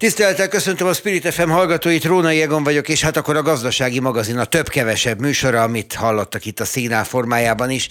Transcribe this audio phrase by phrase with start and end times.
[0.00, 4.38] Tisztelettel köszöntöm a Spirit FM hallgatóit, Rónai Egon vagyok, és hát akkor a gazdasági magazin
[4.38, 7.88] a több-kevesebb műsora, amit hallottak itt a színál formájában is.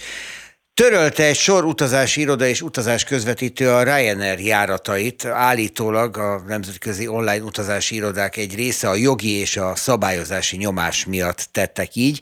[0.80, 5.24] Törölte egy sor utazási iroda és utazás közvetítő a Ryanair járatait.
[5.24, 11.48] Állítólag a nemzetközi online utazási irodák egy része a jogi és a szabályozási nyomás miatt
[11.52, 12.20] tettek így.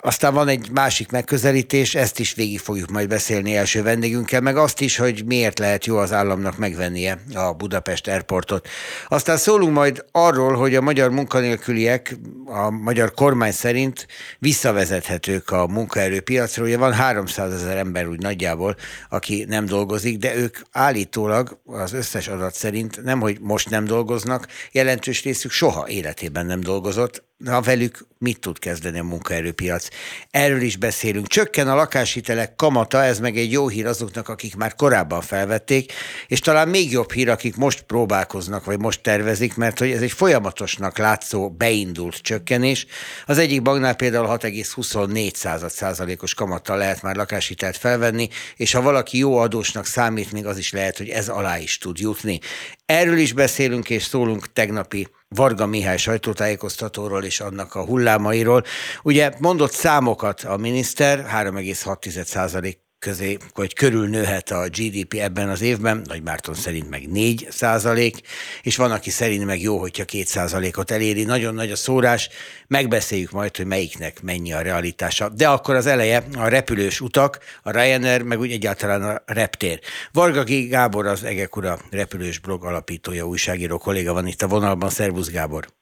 [0.00, 4.80] Aztán van egy másik megközelítés, ezt is végig fogjuk majd beszélni első vendégünkkel, meg azt
[4.80, 8.68] is, hogy miért lehet jó az államnak megvennie a Budapest Airportot.
[9.08, 12.16] Aztán szólunk majd arról, hogy a magyar munkanélküliek
[12.46, 14.06] a magyar kormány szerint
[14.38, 16.66] visszavezethetők a munkaerőpiacról.
[16.66, 18.76] Ugye van 300 ezer ember úgy nagyjából,
[19.08, 24.46] aki nem dolgozik, de ők állítólag az összes adat szerint nem, hogy most nem dolgoznak,
[24.72, 29.88] jelentős részük soha életében nem dolgozott, na velük mit tud kezdeni a munkaerőpiac.
[30.30, 31.26] Erről is beszélünk.
[31.26, 35.92] Csökken a lakáshitelek kamata, ez meg egy jó hír azoknak, akik már korábban felvették,
[36.26, 40.12] és talán még jobb hír, akik most próbálkoznak, vagy most tervezik, mert hogy ez egy
[40.12, 42.86] folyamatosnak látszó beindult csökkenés.
[43.26, 49.36] Az egyik banknál például 6,24 százalékos kamattal lehet már lakáshitelt felvenni, és ha valaki jó
[49.36, 52.40] adósnak számít, még az is lehet, hogy ez alá is tud jutni.
[52.86, 58.64] Erről is beszélünk és szólunk tegnapi Varga Mihály sajtótájékoztatóról és annak a hullámairól.
[59.02, 66.02] Ugye mondott számokat a miniszter, 3,6 közé, vagy körül nőhet a GDP ebben az évben,
[66.04, 68.20] Nagy Márton szerint meg 4 százalék,
[68.62, 71.24] és van, aki szerint meg jó, hogyha 2 százalékot eléri.
[71.24, 72.28] Nagyon nagy a szórás,
[72.66, 75.28] megbeszéljük majd, hogy melyiknek mennyi a realitása.
[75.28, 79.80] De akkor az eleje a repülős utak, a Ryanair, meg úgy egyáltalán a reptér.
[80.12, 84.90] Varga Gábor az Egekura repülős blog alapítója, újságíró kolléga van itt a vonalban.
[84.90, 85.77] Szervusz Gábor!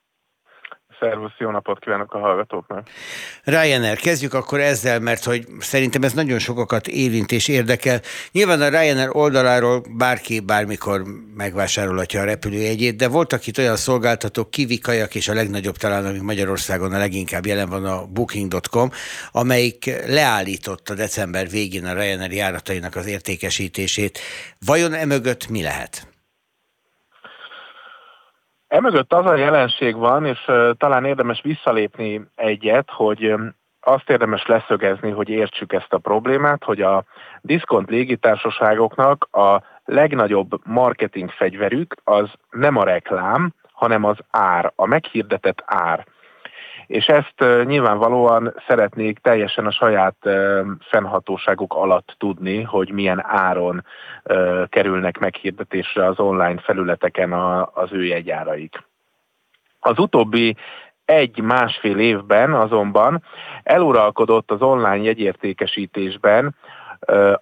[1.00, 2.88] Szervusz, jó napot kívánok a hallgatóknak.
[3.44, 8.00] Ryanair, kezdjük akkor ezzel, mert hogy szerintem ez nagyon sokakat érint és érdekel.
[8.32, 11.02] Nyilván a Ryanair oldaláról bárki bármikor
[11.36, 16.92] megvásárolhatja a repülőjegyét, de voltak itt olyan szolgáltatók, kivikajak és a legnagyobb talán, ami Magyarországon
[16.92, 18.90] a leginkább jelen van a Booking.com,
[19.32, 24.18] amelyik leállította december végén a Ryanair járatainak az értékesítését.
[24.66, 26.15] Vajon emögött mi lehet?
[28.68, 33.34] Emögött az a jelenség van, és talán érdemes visszalépni egyet, hogy
[33.80, 37.04] azt érdemes leszögezni, hogy értsük ezt a problémát, hogy a
[37.40, 45.62] diszkont légitársaságoknak a legnagyobb marketing fegyverük az nem a reklám, hanem az ár, a meghirdetett
[45.66, 46.06] ár
[46.86, 50.16] és ezt nyilvánvalóan szeretnék teljesen a saját
[50.80, 53.84] fennhatóságuk alatt tudni, hogy milyen áron
[54.68, 57.32] kerülnek meghirdetésre az online felületeken
[57.74, 58.82] az ő jegyáraik.
[59.80, 60.56] Az utóbbi
[61.04, 63.22] egy-másfél évben azonban
[63.62, 66.54] eluralkodott az online jegyértékesítésben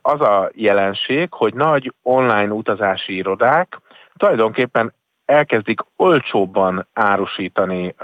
[0.03, 3.81] az a jelenség, hogy nagy online utazási irodák
[4.17, 7.95] tulajdonképpen elkezdik olcsóbban árusítani,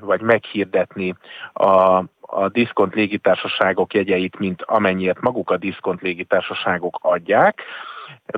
[0.00, 1.14] vagy meghirdetni
[1.52, 7.62] a, a diszkont légitársaságok jegyeit, mint amennyiért maguk a diszkont légitársaságok adják.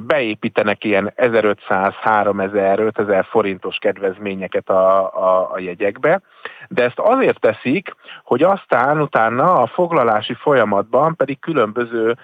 [0.03, 6.21] Beépítenek ilyen 1500, 3000, 5000 forintos kedvezményeket a, a, a jegyekbe,
[6.69, 12.17] de ezt azért teszik, hogy aztán utána a foglalási folyamatban pedig különböző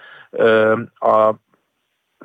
[0.99, 1.33] a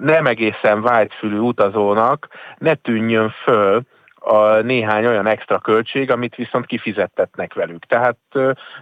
[0.01, 3.83] nem egészen vágyfülű utazónak ne tűnjön föl
[4.15, 7.85] a néhány olyan extra költség, amit viszont kifizettetnek velük.
[7.85, 8.19] Tehát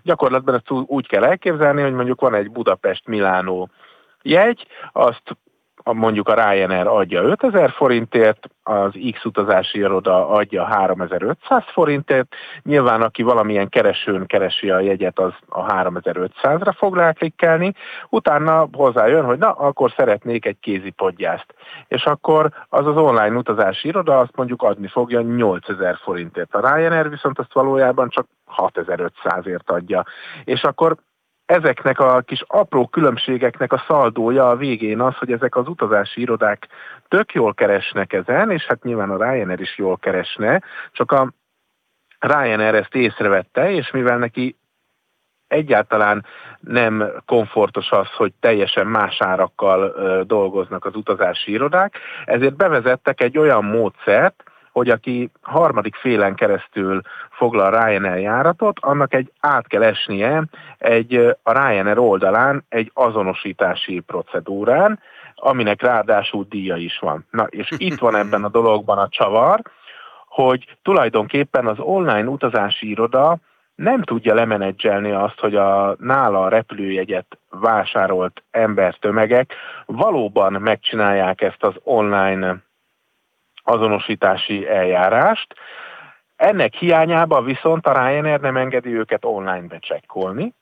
[0.02, 3.68] gyakorlatban ezt úgy kell elképzelni, hogy mondjuk van egy Budapest-Milánó
[4.22, 5.36] jegy, azt
[5.84, 13.22] mondjuk a Ryanair adja 5000 forintért, az X utazási iroda adja 3500 forintért, nyilván aki
[13.22, 17.72] valamilyen keresőn keresi a jegyet, az a 3500-ra fog ráklikkelni,
[18.08, 21.54] utána hozzájön, hogy na, akkor szeretnék egy kézipodgyászt.
[21.88, 26.54] És akkor az az online utazási iroda azt mondjuk adni fogja 8000 forintért.
[26.54, 28.26] A Ryanair viszont azt valójában csak
[28.56, 30.04] 6500-ért adja.
[30.44, 30.96] És akkor
[31.50, 36.68] ezeknek a kis apró különbségeknek a szaldója a végén az, hogy ezek az utazási irodák
[37.08, 40.62] tök jól keresnek ezen, és hát nyilván a Ryanair is jól keresne,
[40.92, 41.32] csak a
[42.18, 44.56] Ryanair ezt észrevette, és mivel neki
[45.48, 46.26] egyáltalán
[46.60, 49.92] nem komfortos az, hogy teljesen más árakkal
[50.24, 57.00] dolgoznak az utazási irodák, ezért bevezettek egy olyan módszert, hogy aki harmadik félen keresztül
[57.30, 60.44] foglal Ryanair járatot, annak egy át kell esnie
[60.78, 65.00] egy a Ryanair oldalán egy azonosítási procedúrán,
[65.34, 67.26] aminek ráadásul díja is van.
[67.30, 69.60] Na, és itt van ebben a dologban a csavar,
[70.26, 73.38] hogy tulajdonképpen az online utazási iroda
[73.74, 79.54] nem tudja lemenedzselni azt, hogy a nála a repülőjegyet vásárolt embertömegek
[79.86, 82.56] valóban megcsinálják ezt az online
[83.70, 85.54] azonosítási eljárást.
[86.36, 90.54] Ennek hiányában viszont a Ryanair nem engedi őket online becsekkolni,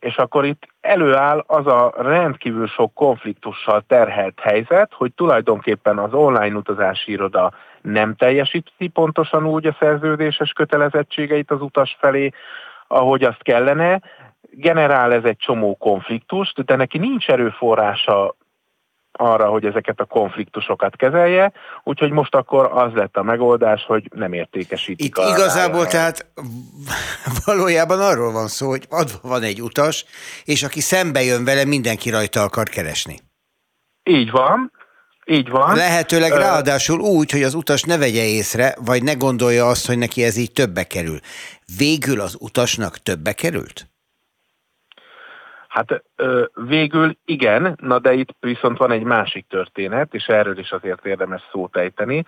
[0.00, 6.56] és akkor itt előáll az a rendkívül sok konfliktussal terhelt helyzet, hogy tulajdonképpen az online
[6.56, 7.52] utazási iroda
[7.82, 12.30] nem teljesíti pontosan úgy a szerződéses kötelezettségeit az utas felé,
[12.86, 14.00] ahogy azt kellene,
[14.50, 18.34] generál ez egy csomó konfliktust, de neki nincs erőforrása
[19.16, 21.52] arra, hogy ezeket a konfliktusokat kezelje,
[21.82, 25.06] úgyhogy most akkor az lett a megoldás, hogy nem értékesítik.
[25.06, 26.26] Itt igazából tehát
[27.44, 30.04] valójában arról van szó, hogy adva van egy utas,
[30.44, 33.18] és aki szembe jön vele, mindenki rajta akar keresni.
[34.02, 34.72] Így van,
[35.24, 35.76] így van.
[35.76, 40.24] Lehetőleg ráadásul úgy, hogy az utas ne vegye észre, vagy ne gondolja azt, hogy neki
[40.24, 41.18] ez így többe kerül.
[41.76, 43.86] Végül az utasnak többe került?
[45.76, 46.02] Hát
[46.54, 51.42] végül igen, na de itt viszont van egy másik történet, és erről is azért érdemes
[51.52, 52.24] szót ejteni,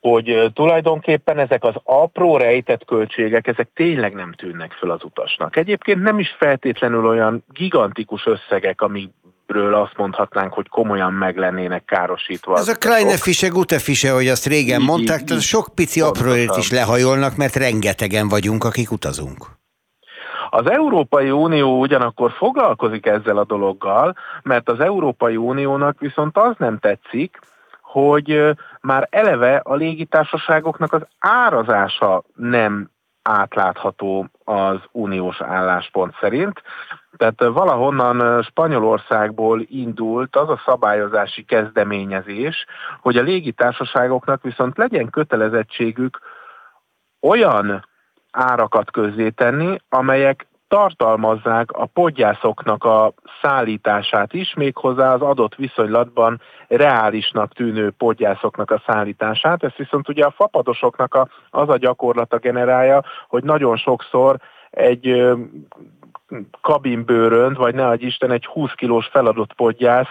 [0.00, 5.56] hogy tulajdonképpen ezek az apró rejtett költségek, ezek tényleg nem tűnnek föl az utasnak.
[5.56, 12.58] Egyébként nem is feltétlenül olyan gigantikus összegek, amikről azt mondhatnánk, hogy komolyan meg lennének károsítva.
[12.58, 16.56] Ez a kleine fische, gute fische, hogy azt régen így, mondták, tehát sok pici apróért
[16.56, 19.57] is lehajolnak, mert rengetegen vagyunk, akik utazunk.
[20.50, 26.78] Az Európai Unió ugyanakkor foglalkozik ezzel a dologgal, mert az Európai Uniónak viszont az nem
[26.78, 27.38] tetszik,
[27.80, 32.90] hogy már eleve a légitársaságoknak az árazása nem
[33.22, 36.62] átlátható az uniós álláspont szerint.
[37.16, 42.64] Tehát valahonnan Spanyolországból indult az a szabályozási kezdeményezés,
[43.00, 46.20] hogy a légitársaságoknak viszont legyen kötelezettségük
[47.20, 47.86] olyan
[48.30, 57.90] árakat közzétenni, amelyek tartalmazzák a podgyászoknak a szállítását is, méghozzá az adott viszonylatban reálisnak tűnő
[57.90, 59.64] podgyászoknak a szállítását.
[59.64, 64.36] Ezt viszont ugye a fapadosoknak a, az a gyakorlata generálja, hogy nagyon sokszor
[64.70, 65.32] egy
[66.60, 70.08] kabinbőrönt, vagy ne adj Isten, egy 20 kilós feladott podgyász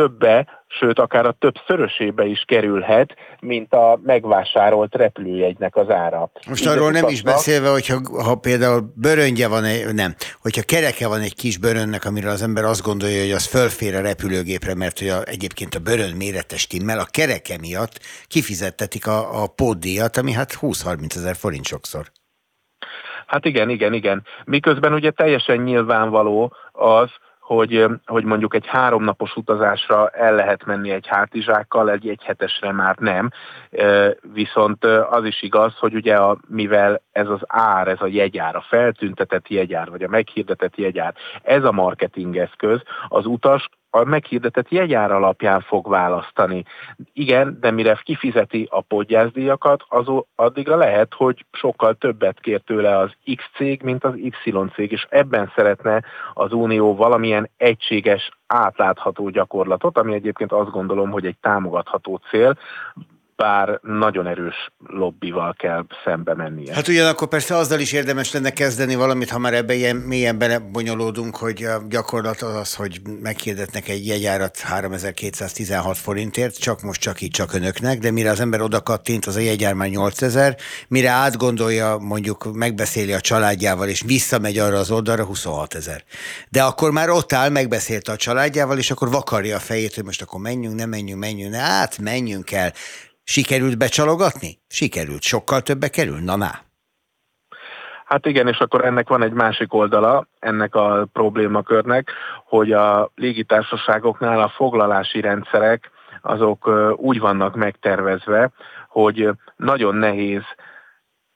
[0.00, 6.30] többe, sőt akár a több szörösébe is kerülhet, mint a megvásárolt repülőjegynek az ára.
[6.48, 11.20] Most Így arról nem is beszélve, hogyha ha például bőröngye van, nem, hogyha kereke van
[11.20, 15.08] egy kis bőrönnek, amire az ember azt gondolja, hogy az fölfér a repülőgépre, mert hogy
[15.08, 20.58] a, egyébként a bőrön méretes timmel, a kereke miatt kifizettetik a, a póddíjat, ami hát
[20.60, 22.06] 20-30 ezer forint sokszor.
[23.26, 24.22] Hát igen, igen, igen.
[24.44, 27.10] Miközben ugye teljesen nyilvánvaló az,
[27.54, 33.30] hogy, hogy mondjuk egy háromnapos utazásra el lehet menni egy hátizsákkal, egy egyhetesre már nem.
[34.32, 38.64] Viszont az is igaz, hogy ugye a, mivel ez az ár, ez a jegyár, a
[38.68, 45.60] feltüntetett jegyár, vagy a meghirdetett jegyár, ez a marketingeszköz, az utas a meghirdetett jegyár alapján
[45.60, 46.64] fog választani.
[47.12, 53.10] Igen, de mire kifizeti a podgyászdíjakat, az addigra lehet, hogy sokkal többet kér tőle az
[53.36, 54.32] X cég, mint az Y
[54.74, 56.04] cég, és ebben szeretne
[56.34, 62.58] az Unió valamilyen egységes, átlátható gyakorlatot, ami egyébként azt gondolom, hogy egy támogatható cél,
[63.40, 66.74] bár nagyon erős lobbival kell szembe mennie.
[66.74, 71.36] Hát ugyanakkor persze azzal is érdemes lenne kezdeni valamit, ha már ebbe ilyen mélyen belebonyolódunk,
[71.36, 77.30] hogy a gyakorlat az az, hogy meghirdetnek egy jegyárat 3216 forintért, csak most csak így
[77.30, 80.56] csak önöknek, de mire az ember oda kattint, az a jegyár már 8000,
[80.88, 86.02] mire átgondolja, mondjuk megbeszéli a családjával, és visszamegy arra az oldalra 26 ezer.
[86.48, 90.22] De akkor már ott áll, megbeszélte a családjával, és akkor vakarja a fejét, hogy most
[90.22, 92.72] akkor menjünk, nem menjünk, menjünk, hát menjünk el
[93.30, 94.58] Sikerült becsalogatni?
[94.68, 95.22] Sikerült.
[95.22, 96.18] Sokkal többe kerül?
[96.18, 96.50] Na, na.
[98.04, 102.10] Hát igen, és akkor ennek van egy másik oldala, ennek a problémakörnek,
[102.44, 105.90] hogy a légitársaságoknál a foglalási rendszerek
[106.22, 108.50] azok úgy vannak megtervezve,
[108.88, 110.42] hogy nagyon nehéz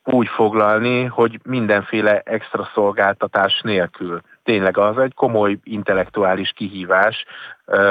[0.04, 4.20] úgy foglalni, hogy mindenféle extra szolgáltatás nélkül.
[4.44, 7.24] Tényleg az egy komoly intellektuális kihívás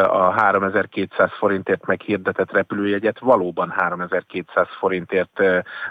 [0.07, 5.39] a 3200 forintért meghirdetett repülőjegyet valóban 3200 forintért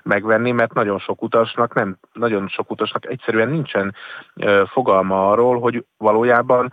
[0.02, 3.94] megvenni, mert nagyon sok utasnak nem, nagyon sok utasnak egyszerűen nincsen
[4.66, 6.72] fogalma arról, hogy valójában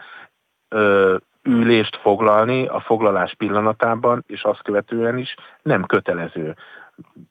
[1.43, 6.55] ülést foglalni a foglalás pillanatában, és azt követően is nem kötelező.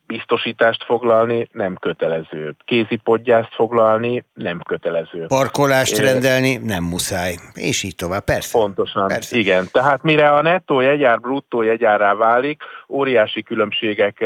[0.07, 2.57] Biztosítást foglalni nem kötelező.
[2.65, 5.27] Kézipodgyászt foglalni nem kötelező.
[5.27, 7.35] Parkolást é, rendelni nem muszáj.
[7.55, 8.59] És így tovább, persze.
[8.59, 9.37] Pontosan, persze.
[9.37, 9.69] igen.
[9.73, 14.25] Tehát mire a nettó jegyár bruttó jegyárá válik, óriási különbségek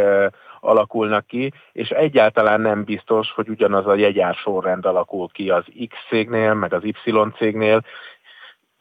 [0.64, 5.96] alakulnak ki, és egyáltalán nem biztos, hogy ugyanaz a jegyár sorrend alakul ki az X
[6.08, 6.94] cégnél, meg az Y
[7.38, 7.84] cégnél,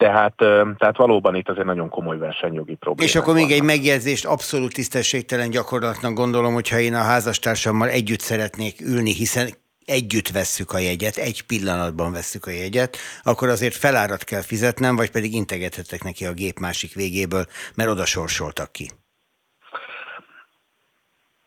[0.02, 0.36] tehát,
[0.78, 3.10] tehát valóban itt azért nagyon komoly versenyjogi probléma.
[3.10, 3.60] És akkor még vannak.
[3.60, 9.50] egy megjegyzést, abszolút tisztességtelen gyakorlatnak gondolom, hogyha én a házastársammal együtt szeretnék ülni, hiszen
[9.86, 15.12] együtt vesszük a jegyet, egy pillanatban vesszük a jegyet, akkor azért felárat kell fizetnem, vagy
[15.12, 18.90] pedig integethetek neki a gép másik végéből, mert oda sorsoltak ki.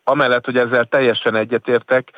[0.04, 2.10] Amellett, hogy ezzel teljesen egyetértek,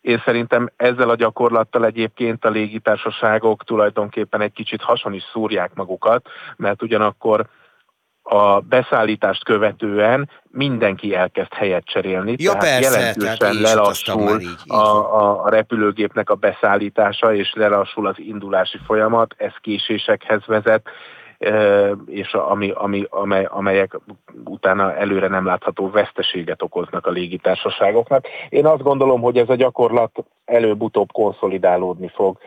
[0.00, 6.28] én szerintem ezzel a gyakorlattal egyébként a légitársaságok tulajdonképpen egy kicsit hason is szúrják magukat,
[6.56, 7.46] mert ugyanakkor
[8.22, 12.34] a beszállítást követően mindenki elkezd helyet cserélni.
[12.38, 14.72] Ja, tehát persze, jelentősen tehát lelassul így, így.
[14.72, 14.84] A,
[15.22, 20.88] a, a repülőgépnek a beszállítása, és lelassul az indulási folyamat, ez késésekhez vezet,
[22.06, 23.98] és ami, ami, amely, amelyek
[24.44, 28.26] utána előre nem látható veszteséget okoznak a légitársaságoknak.
[28.48, 32.38] Én azt gondolom, hogy ez a gyakorlat előbb-utóbb konszolidálódni fog.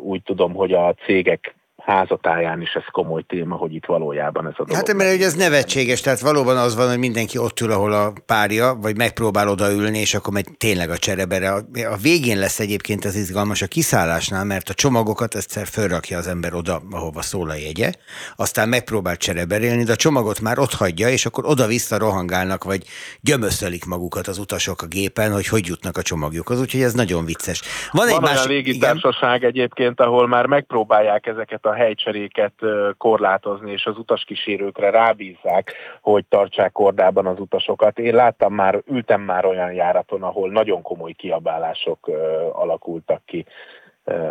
[0.00, 1.54] Úgy tudom, hogy a cégek
[1.86, 4.74] házatáján is ez komoly téma, hogy itt valójában ez a dolog.
[4.74, 8.12] Hát mert ugye ez nevetséges, tehát valóban az van, hogy mindenki ott ül, ahol a
[8.26, 11.52] párja, vagy megpróbál odaülni, és akkor megy tényleg a cserebere.
[11.90, 16.54] A végén lesz egyébként az izgalmas a kiszállásnál, mert a csomagokat egyszer fölrakja az ember
[16.54, 17.92] oda, ahova szól a jegye,
[18.36, 22.82] aztán megpróbál csereberélni, de a csomagot már ott hagyja, és akkor oda-vissza rohangálnak, vagy
[23.20, 27.62] gyömöszölik magukat az utasok a gépen, hogy hogy jutnak a csomagjukhoz, úgyhogy ez nagyon vicces.
[27.90, 29.48] Van, Van egy olyan légitársaság igen?
[29.48, 32.52] egyébként, ahol már megpróbálják ezeket a helycseréket
[32.98, 37.98] korlátozni, és az utaskísérőkre rábízzák, hogy tartsák kordában az utasokat.
[37.98, 42.10] Én láttam már, ültem már olyan járaton, ahol nagyon komoly kiabálások
[42.52, 43.46] alakultak ki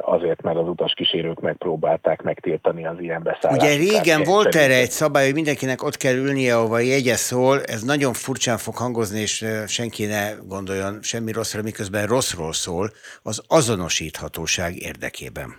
[0.02, 3.62] azért, mert az utaskísérők megpróbálták megtiltani az ilyen beszállást.
[3.62, 7.84] Ugye régen volt erre egy szabály, hogy mindenkinek ott kell ülnie, ahova jegye szól, ez
[7.84, 12.90] nagyon furcsán fog hangozni, és senki ne gondoljon semmi rosszra, miközben rosszról szól,
[13.24, 15.56] az azonosíthatóság érdekében.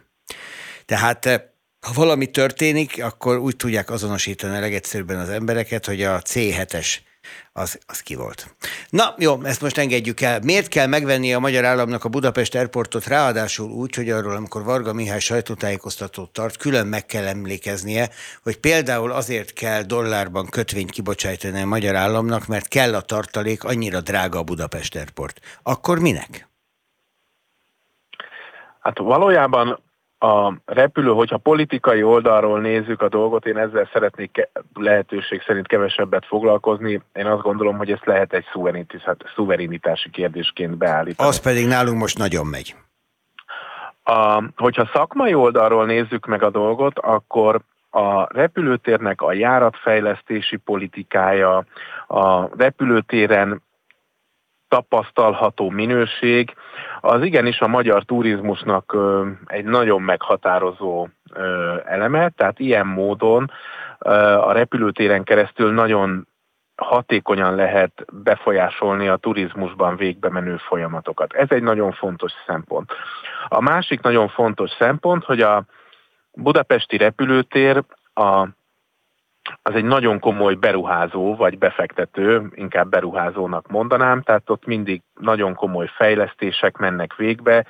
[0.84, 1.54] Tehát
[1.86, 6.86] ha valami történik, akkor úgy tudják azonosítani a legegyszerűbben az embereket, hogy a C7-es
[7.52, 8.54] az, az ki volt.
[8.90, 10.40] Na jó, ezt most engedjük el.
[10.42, 14.92] Miért kell megvenni a magyar államnak a Budapest Airportot, ráadásul úgy, hogy arról, amikor Varga
[14.92, 18.08] Mihály sajtótájékoztatót tart, külön meg kell emlékeznie,
[18.42, 24.00] hogy például azért kell dollárban kötvényt kibocsájtani a magyar államnak, mert kell a tartalék, annyira
[24.00, 25.40] drága a Budapest Airport.
[25.62, 26.48] Akkor minek?
[28.80, 29.84] Hát valójában
[30.18, 37.02] a repülő, hogyha politikai oldalról nézzük a dolgot, én ezzel szeretnék lehetőség szerint kevesebbet foglalkozni.
[37.12, 38.44] Én azt gondolom, hogy ezt lehet egy
[39.34, 41.28] szuverenitási kérdésként beállítani.
[41.28, 42.74] Az pedig nálunk most nagyon megy.
[44.02, 51.64] A, hogyha szakmai oldalról nézzük meg a dolgot, akkor a repülőtérnek a járatfejlesztési politikája,
[52.06, 53.62] a repülőtéren
[54.68, 56.54] tapasztalható minőség,
[57.00, 58.96] az igenis a magyar turizmusnak
[59.46, 61.08] egy nagyon meghatározó
[61.84, 63.50] eleme, tehát ilyen módon
[64.40, 66.26] a repülőtéren keresztül nagyon
[66.76, 71.32] hatékonyan lehet befolyásolni a turizmusban végbe menő folyamatokat.
[71.32, 72.92] Ez egy nagyon fontos szempont.
[73.48, 75.64] A másik nagyon fontos szempont, hogy a
[76.32, 78.46] budapesti repülőtér a
[79.62, 85.90] az egy nagyon komoly beruházó, vagy befektető, inkább beruházónak mondanám, tehát ott mindig nagyon komoly
[85.96, 87.66] fejlesztések mennek végbe.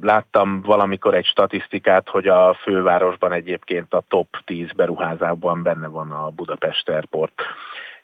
[0.00, 6.28] Láttam valamikor egy statisztikát, hogy a fővárosban egyébként a top 10 beruházásban benne van a
[6.28, 7.42] Budapest Airport.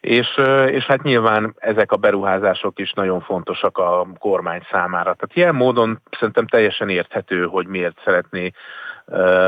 [0.01, 5.15] És, és hát nyilván ezek a beruházások is nagyon fontosak a kormány számára.
[5.15, 8.51] Tehát ilyen módon szerintem teljesen érthető, hogy miért szeretné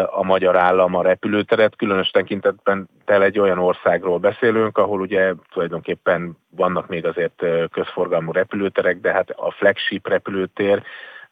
[0.06, 6.36] a magyar állam a repülőteret, különös tekintetben tel egy olyan országról beszélünk, ahol ugye tulajdonképpen
[6.50, 10.82] vannak még azért közforgalmú repülőterek, de hát a flagship repülőtér,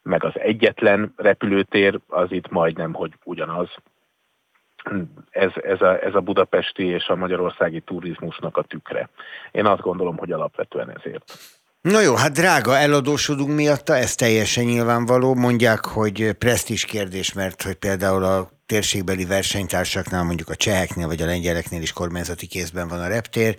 [0.01, 3.69] meg az egyetlen repülőtér az itt majdnem, hogy ugyanaz.
[5.29, 9.09] Ez, ez, a, ez a budapesti és a magyarországi turizmusnak a tükre.
[9.51, 11.33] Én azt gondolom, hogy alapvetően ezért.
[11.85, 15.33] Na jó, hát drága, eladósodunk miatta, ez teljesen nyilvánvaló.
[15.33, 21.25] Mondják, hogy presztis kérdés, mert hogy például a térségbeli versenytársaknál, mondjuk a cseheknél vagy a
[21.25, 23.57] lengyeleknél is kormányzati kézben van a reptér,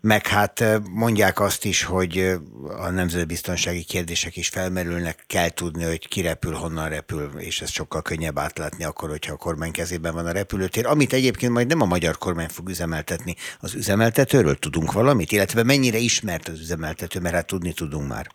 [0.00, 2.38] meg hát mondják azt is, hogy
[2.78, 8.02] a nemzetbiztonsági kérdések is felmerülnek, kell tudni, hogy ki repül, honnan repül, és ez sokkal
[8.02, 11.86] könnyebb átlátni akkor, hogyha a kormány kezében van a repülőtér, amit egyébként majd nem a
[11.86, 13.34] magyar kormány fog üzemeltetni.
[13.60, 18.26] Az üzemeltetőről tudunk valamit, illetve mennyire ismert az üzemeltető, mert hát tudni tudunk már.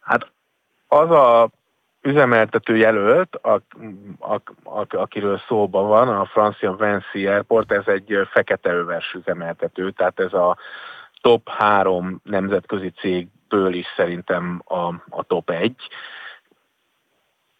[0.00, 0.30] Hát
[0.88, 1.50] az a
[2.02, 3.62] üzemeltető jelölt, a,
[4.18, 10.20] a, a, akiről szóban van, a francia Vinci Airport, ez egy fekete övers üzemeltető, tehát
[10.20, 10.56] ez a
[11.20, 15.76] top három nemzetközi cégből is szerintem a, a top egy.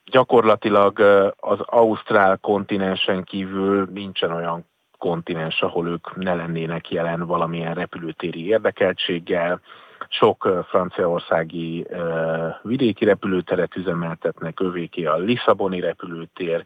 [0.04, 1.00] Gyakorlatilag
[1.36, 4.66] az Ausztrál kontinensen kívül nincsen olyan
[4.98, 9.60] kontinens, ahol ők ne lennének jelen valamilyen repülőtéri érdekeltséggel
[10.08, 11.86] sok franciaországi
[12.62, 16.64] vidéki repülőteret üzemeltetnek, övéké a Lisszaboni repülőtér,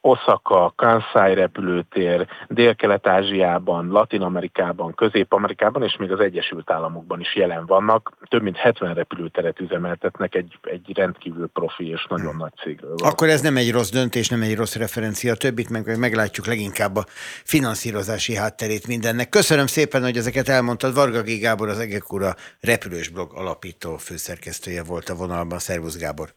[0.00, 8.12] Osaka, Kansai repülőtér, Dél-Kelet-Ázsiában, Latin-Amerikában, Közép-Amerikában és még az Egyesült Államokban is jelen vannak.
[8.28, 12.94] Több mint 70 repülőteret üzemeltetnek egy, egy rendkívül profi és nagyon nagy cégről.
[12.96, 13.10] Van.
[13.10, 17.04] Akkor ez nem egy rossz döntés, nem egy rossz referencia, többit meg meglátjuk leginkább a
[17.44, 19.28] finanszírozási hátterét mindennek.
[19.28, 20.94] Köszönöm szépen, hogy ezeket elmondtad.
[20.94, 21.40] Varga G.
[21.40, 25.58] Gábor, az Egekura repülős blog alapító főszerkesztője volt a vonalban.
[25.58, 26.28] Szervusz Gábor!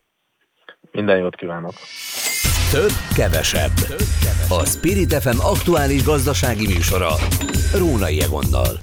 [0.92, 1.74] Minden jót kívánok!
[2.72, 3.72] Több, kevesebb.
[4.50, 7.16] A Spirit FM aktuális gazdasági műsora.
[7.74, 8.78] Rónai Egonnal.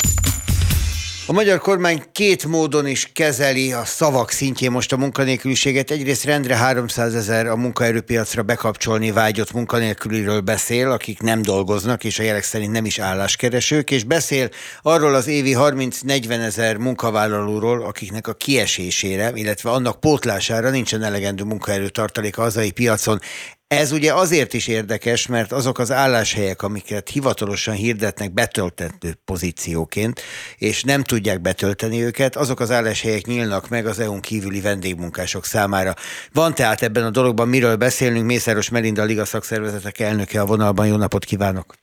[1.26, 5.90] A magyar kormány két módon is kezeli a szavak szintjén most a munkanélküliséget.
[5.90, 12.22] Egyrészt rendre 300 ezer a munkaerőpiacra bekapcsolni vágyott munkanélküliről beszél, akik nem dolgoznak, és a
[12.22, 14.48] jelek szerint nem is álláskeresők, és beszél
[14.82, 22.38] arról az évi 30-40 ezer munkavállalóról, akiknek a kiesésére, illetve annak pótlására nincsen elegendő munkaerőtartalék
[22.38, 23.20] a hazai piacon.
[23.68, 30.20] Ez ugye azért is érdekes, mert azok az álláshelyek, amiket hivatalosan hirdetnek betöltető pozícióként,
[30.58, 35.92] és nem tudják betölteni őket, azok az álláshelyek nyílnak meg az EU-n kívüli vendégmunkások számára.
[36.32, 40.86] Van tehát ebben a dologban miről beszélnünk, Mészáros Melinda, Liga Szakszervezetek elnöke a vonalban.
[40.86, 41.74] Jó napot kívánok!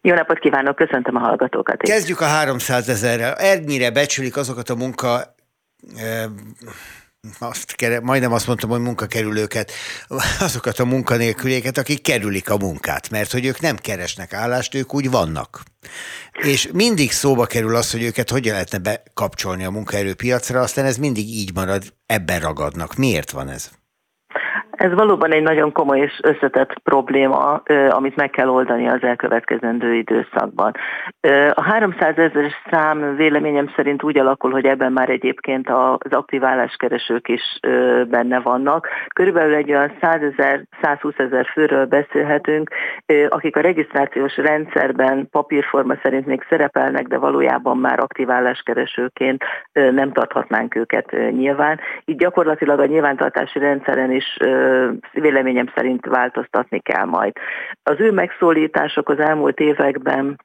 [0.00, 1.82] Jó napot kívánok, köszöntöm a hallgatókat.
[1.82, 1.90] Is.
[1.90, 3.34] Kezdjük a 300 ezerrel.
[3.34, 5.34] Ennyire becsülik azokat a munka
[5.96, 6.24] eh,
[7.38, 9.72] azt kere, majdnem azt mondtam, hogy munkakerülőket,
[10.38, 15.10] azokat a munkanélküléket, akik kerülik a munkát, mert hogy ők nem keresnek állást, ők úgy
[15.10, 15.62] vannak.
[16.42, 21.28] És mindig szóba kerül az, hogy őket hogyan lehetne bekapcsolni a munkaerőpiacra, aztán ez mindig
[21.28, 22.94] így marad, ebben ragadnak.
[22.94, 23.70] Miért van ez?
[24.80, 30.72] Ez valóban egy nagyon komoly és összetett probléma, amit meg kell oldani az elkövetkezendő időszakban.
[31.54, 37.28] A 300 ezeres szám véleményem szerint úgy alakul, hogy ebben már egyébként az aktív álláskeresők
[37.28, 37.58] is
[38.08, 38.88] benne vannak.
[39.14, 42.70] Körülbelül egy olyan 100 ezer, 120 ezer főről beszélhetünk,
[43.28, 50.74] akik a regisztrációs rendszerben papírforma szerint még szerepelnek, de valójában már aktív álláskeresőként nem tarthatnánk
[50.74, 51.80] őket nyilván.
[52.04, 54.36] Így gyakorlatilag a nyilvántartási rendszeren is
[55.12, 57.32] véleményem szerint változtatni kell majd.
[57.82, 60.36] Az ő megszólítások az elmúlt években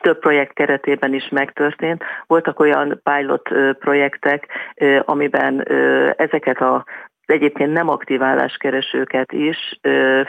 [0.00, 2.04] több projekt keretében is megtörtént.
[2.26, 4.46] Voltak olyan pilot projektek,
[5.04, 5.62] amiben
[6.16, 6.84] ezeket a
[7.30, 9.80] egyébként nem aktív álláskeresőket is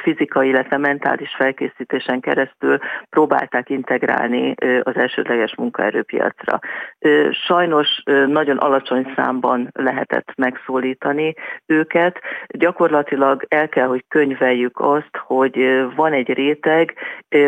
[0.03, 6.59] fizikai, illetve mentális felkészítésen keresztül próbálták integrálni az elsődleges munkaerőpiacra.
[7.45, 7.87] Sajnos
[8.27, 11.35] nagyon alacsony számban lehetett megszólítani
[11.65, 12.19] őket.
[12.47, 15.57] Gyakorlatilag el kell, hogy könyveljük azt, hogy
[15.95, 16.93] van egy réteg,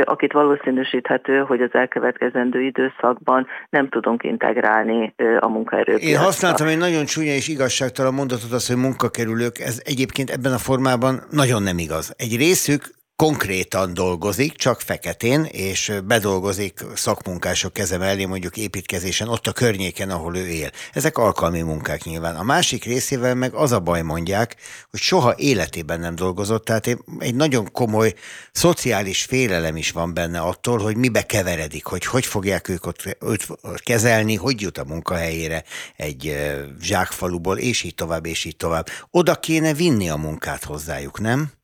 [0.03, 6.09] akit valószínűsíthető, hogy az elkövetkezendő időszakban nem tudunk integrálni a munkaerőpiacra.
[6.09, 10.53] Én használtam egy nagyon csúnya és igazságtalan mondatot, az, hogy munkakerülő szereplők, ez egyébként ebben
[10.53, 12.13] a formában nagyon nem igaz.
[12.17, 19.51] Egy részük konkrétan dolgozik, csak feketén, és bedolgozik szakmunkások keze mellé, mondjuk építkezésen, ott a
[19.51, 20.69] környéken, ahol ő él.
[20.93, 22.35] Ezek alkalmi munkák nyilván.
[22.35, 24.55] A másik részével meg az a baj mondják,
[24.89, 28.13] hogy soha életében nem dolgozott, tehát egy nagyon komoly
[28.51, 33.47] szociális félelem is van benne attól, hogy mibe keveredik, hogy hogy fogják ők ott, őt
[33.83, 35.63] kezelni, hogy jut a munkahelyére
[35.95, 36.37] egy
[36.81, 38.87] zsákfaluból, és így tovább, és így tovább.
[39.11, 41.60] Oda kéne vinni a munkát hozzájuk, nem?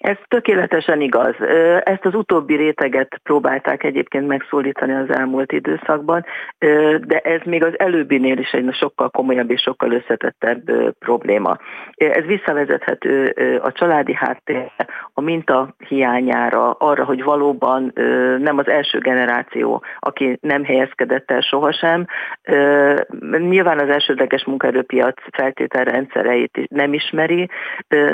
[0.00, 1.34] Ez tökéletesen igaz.
[1.82, 6.24] Ezt az utóbbi réteget próbálták egyébként megszólítani az elmúlt időszakban,
[7.06, 10.62] de ez még az előbbinél is egy sokkal komolyabb és sokkal összetettebb
[10.98, 11.56] probléma.
[11.94, 17.92] Ez visszavezethető a családi háttérre, a minta hiányára, arra, hogy valóban
[18.38, 22.06] nem az első generáció, aki nem helyezkedett el sohasem.
[23.38, 27.48] Nyilván az elsődleges munkaerőpiac feltételrendszereit nem ismeri,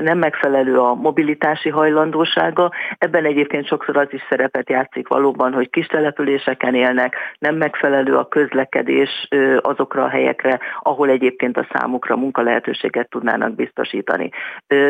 [0.03, 2.71] nem megfelelő a mobilitási hajlandósága.
[2.99, 8.29] Ebben egyébként sokszor az is szerepet játszik valóban, hogy kis településeken élnek, nem megfelelő a
[8.29, 9.29] közlekedés
[9.61, 14.31] azokra a helyekre, ahol egyébként a számukra munkalehetőséget tudnának biztosítani.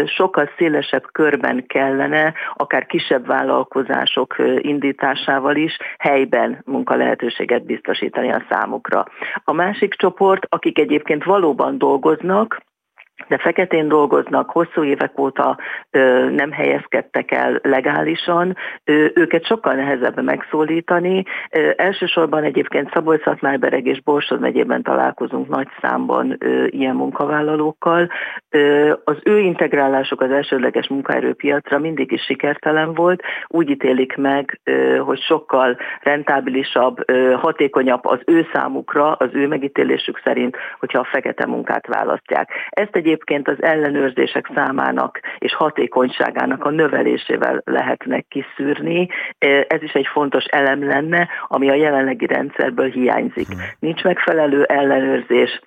[0.07, 9.05] Sokkal szélesebb körben kellene, akár kisebb vállalkozások indításával is helyben munkalehetőséget biztosítani a számukra.
[9.44, 12.64] A másik csoport, akik egyébként valóban dolgoznak,
[13.29, 15.59] de feketén dolgoznak, hosszú évek óta
[15.90, 21.24] ö, nem helyezkedtek el legálisan, ö, őket sokkal nehezebb megszólítani.
[21.50, 28.11] Ö, elsősorban egyébként szabolcs szatmár és Borsod megyében találkozunk nagy számban ö, ilyen munkavállalókkal.
[28.50, 33.22] Ö, az ő integrálásuk az elsődleges munkaerőpiacra mindig is sikertelen volt.
[33.46, 40.20] Úgy ítélik meg, ö, hogy sokkal rentábilisabb, ö, hatékonyabb az ő számukra, az ő megítélésük
[40.24, 42.50] szerint, hogyha a fekete munkát választják.
[42.70, 49.09] Ezt egy egyébként az ellenőrzések számának és hatékonyságának a növelésével lehetnek kiszűrni.
[49.69, 53.47] Ez is egy fontos elem lenne, ami a jelenlegi rendszerből hiányzik.
[53.47, 53.59] Hmm.
[53.79, 55.61] Nincs megfelelő ellenőrzés,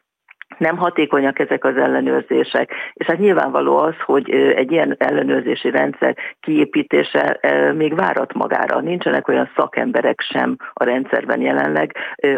[0.57, 7.39] nem hatékonyak ezek az ellenőrzések, és hát nyilvánvaló az, hogy egy ilyen ellenőrzési rendszer kiépítése
[7.75, 8.79] még várat magára.
[8.79, 11.95] Nincsenek olyan szakemberek sem a rendszerben jelenleg,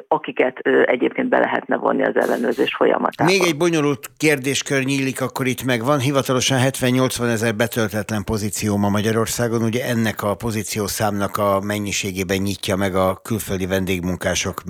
[0.07, 3.31] akiket egyébként be lehetne vonni az ellenőrzés folyamatába.
[3.31, 5.83] Még egy bonyolult kérdéskör nyílik akkor itt meg.
[5.83, 12.75] Van hivatalosan 70-80 ezer betöltetlen pozíció ma Magyarországon, ugye ennek a pozíciószámnak a mennyiségében nyitja
[12.75, 14.61] meg a külföldi vendégmunkások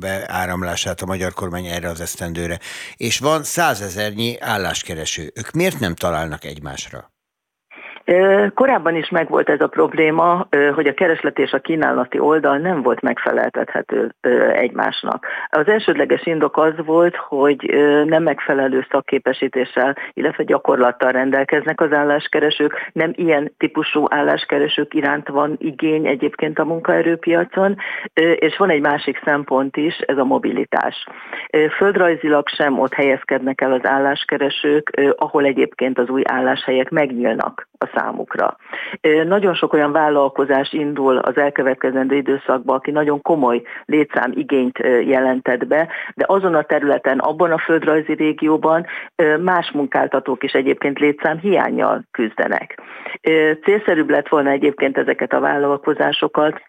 [0.00, 2.58] beáramlását a magyar kormány erre az esztendőre
[2.96, 5.32] és van százezernyi álláskereső.
[5.34, 7.12] Ők miért nem találnak egymásra?
[8.54, 13.00] Korábban is megvolt ez a probléma, hogy a kereslet és a kínálati oldal nem volt
[13.00, 14.14] megfeleltethető
[14.52, 15.26] egymásnak.
[15.48, 23.12] Az elsődleges indok az volt, hogy nem megfelelő szakképesítéssel, illetve gyakorlattal rendelkeznek az álláskeresők, nem
[23.14, 27.76] ilyen típusú álláskeresők iránt van igény egyébként a munkaerőpiacon,
[28.34, 31.06] és van egy másik szempont is, ez a mobilitás.
[31.76, 38.56] Földrajzilag sem ott helyezkednek el az álláskeresők, ahol egyébként az új álláshelyek megnyílnak a számukra.
[39.24, 45.88] Nagyon sok olyan vállalkozás indul az elkövetkezendő időszakban, aki nagyon komoly létszám igényt jelentett be,
[46.14, 48.86] de azon a területen, abban a földrajzi régióban
[49.40, 52.80] más munkáltatók is egyébként létszám hiányjal küzdenek.
[53.62, 56.62] Célszerűbb lett volna egyébként ezeket a vállalkozásokat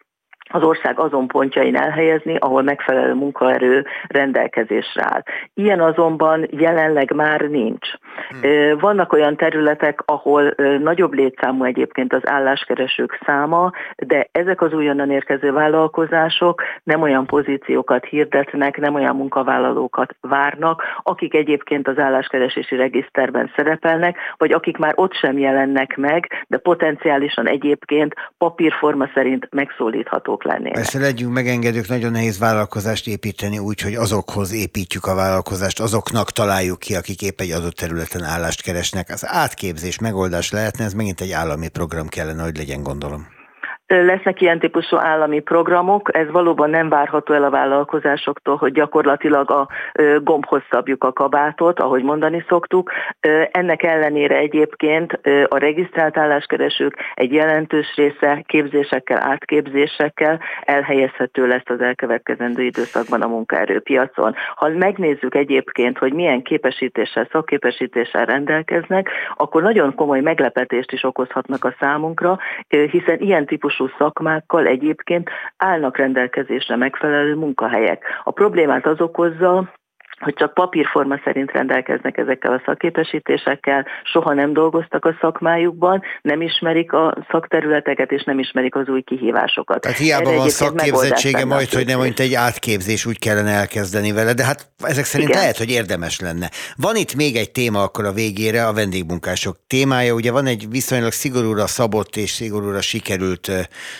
[0.52, 5.24] az ország azon pontjain elhelyezni, ahol megfelelő munkaerő rendelkezésre áll.
[5.54, 7.88] Ilyen azonban jelenleg már nincs.
[8.30, 8.80] Hmm.
[8.80, 15.52] Vannak olyan területek, ahol nagyobb létszámú egyébként az álláskeresők száma, de ezek az újonnan érkező
[15.52, 24.18] vállalkozások nem olyan pozíciókat hirdetnek, nem olyan munkavállalókat várnak, akik egyébként az álláskeresési regiszterben szerepelnek,
[24.38, 30.74] vagy akik már ott sem jelennek meg, de potenciálisan egyébként papírforma szerint megszólíthatók azok lennének.
[30.74, 36.80] Persze legyünk megengedők, nagyon nehéz vállalkozást építeni úgy, hogy azokhoz építjük a vállalkozást, azoknak találjuk
[36.80, 39.10] ki, akik épp egy adott területen állást keresnek.
[39.10, 43.41] Az átképzés megoldás lehetne, ez megint egy állami program kellene, hogy legyen, gondolom.
[43.92, 49.68] Lesznek ilyen típusú állami programok, ez valóban nem várható el a vállalkozásoktól, hogy gyakorlatilag a
[50.24, 52.92] gombhoz szabjuk a kabátot, ahogy mondani szoktuk.
[53.52, 62.64] Ennek ellenére egyébként a regisztrált álláskeresők egy jelentős része képzésekkel, átképzésekkel elhelyezhető lesz az elkövetkezendő
[62.64, 64.36] időszakban a munkaerőpiacon.
[64.56, 71.76] Ha megnézzük egyébként, hogy milyen képesítéssel, szakképesítéssel rendelkeznek, akkor nagyon komoly meglepetést is okozhatnak a
[71.80, 78.04] számunkra, hiszen ilyen típusú típusú szakmákkal egyébként állnak rendelkezésre megfelelő munkahelyek.
[78.24, 79.72] A problémát az okozza,
[80.22, 86.94] hogy csak papírforma szerint rendelkeznek ezekkel a szakképesítésekkel, soha nem dolgoztak a szakmájukban, nem ismerik
[86.94, 89.82] a szakterületeket, és nem ismerik az új kihívásokat.
[89.82, 94.34] Tehát hiába Erre van szakképzettsége, majd, hogy nem, mint egy átképzés, úgy kellene elkezdeni vele,
[94.34, 95.42] de hát ezek szerint Igen.
[95.42, 96.50] lehet, hogy érdemes lenne.
[96.76, 100.14] Van itt még egy téma akkor a végére, a vendégmunkások témája.
[100.14, 103.52] Ugye van egy viszonylag szigorúra szabott és szigorúra sikerült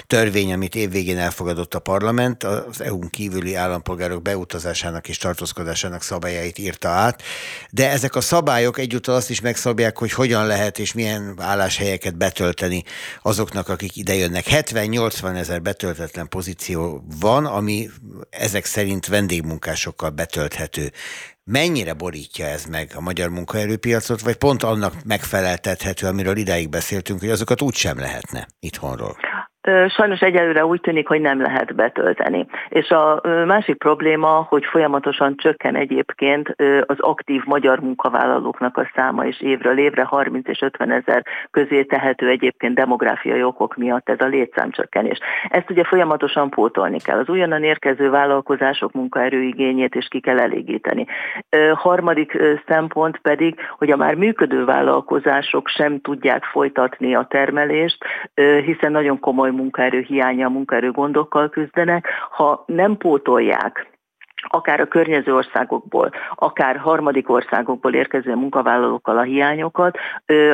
[0.08, 6.90] törvény, amit évvégén elfogadott a parlament, az EU-n kívüli állampolgárok beutazásának és tartózkodásának jogszabályait írta
[6.90, 7.24] át,
[7.70, 12.84] de ezek a szabályok egyúttal azt is megszabják, hogy hogyan lehet és milyen álláshelyeket betölteni
[13.22, 14.46] azoknak, akik idejönnek.
[14.50, 17.90] 70-80 ezer betöltetlen pozíció van, ami
[18.30, 20.92] ezek szerint vendégmunkásokkal betölthető.
[21.44, 27.30] Mennyire borítja ez meg a magyar munkaerőpiacot, vagy pont annak megfeleltethető, amiről idáig beszéltünk, hogy
[27.30, 29.18] azokat úgysem lehetne itthonról?
[29.88, 32.46] Sajnos egyelőre úgy tűnik, hogy nem lehet betölteni.
[32.70, 39.42] És a másik probléma, hogy folyamatosan csökken egyébként az aktív magyar munkavállalóknak a száma, és
[39.42, 45.20] évről évre 30 és 50 ezer közé tehető egyébként demográfiai okok miatt ez a létszámcsökkenés.
[45.50, 47.20] Ezt ugye folyamatosan pótolni kell.
[47.20, 51.06] Az újonnan érkező vállalkozások munkaerőigényét is ki kell elégíteni.
[51.74, 58.06] Harmadik szempont pedig, hogy a már működő vállalkozások sem tudják folytatni a termelést,
[58.66, 59.20] hiszen nagyon
[59.52, 63.91] komoly munkaerő hiánya, munkaerő gondokkal küzdenek, ha nem pótolják
[64.48, 69.98] akár a környező országokból, akár harmadik országokból érkező munkavállalókkal a hiányokat,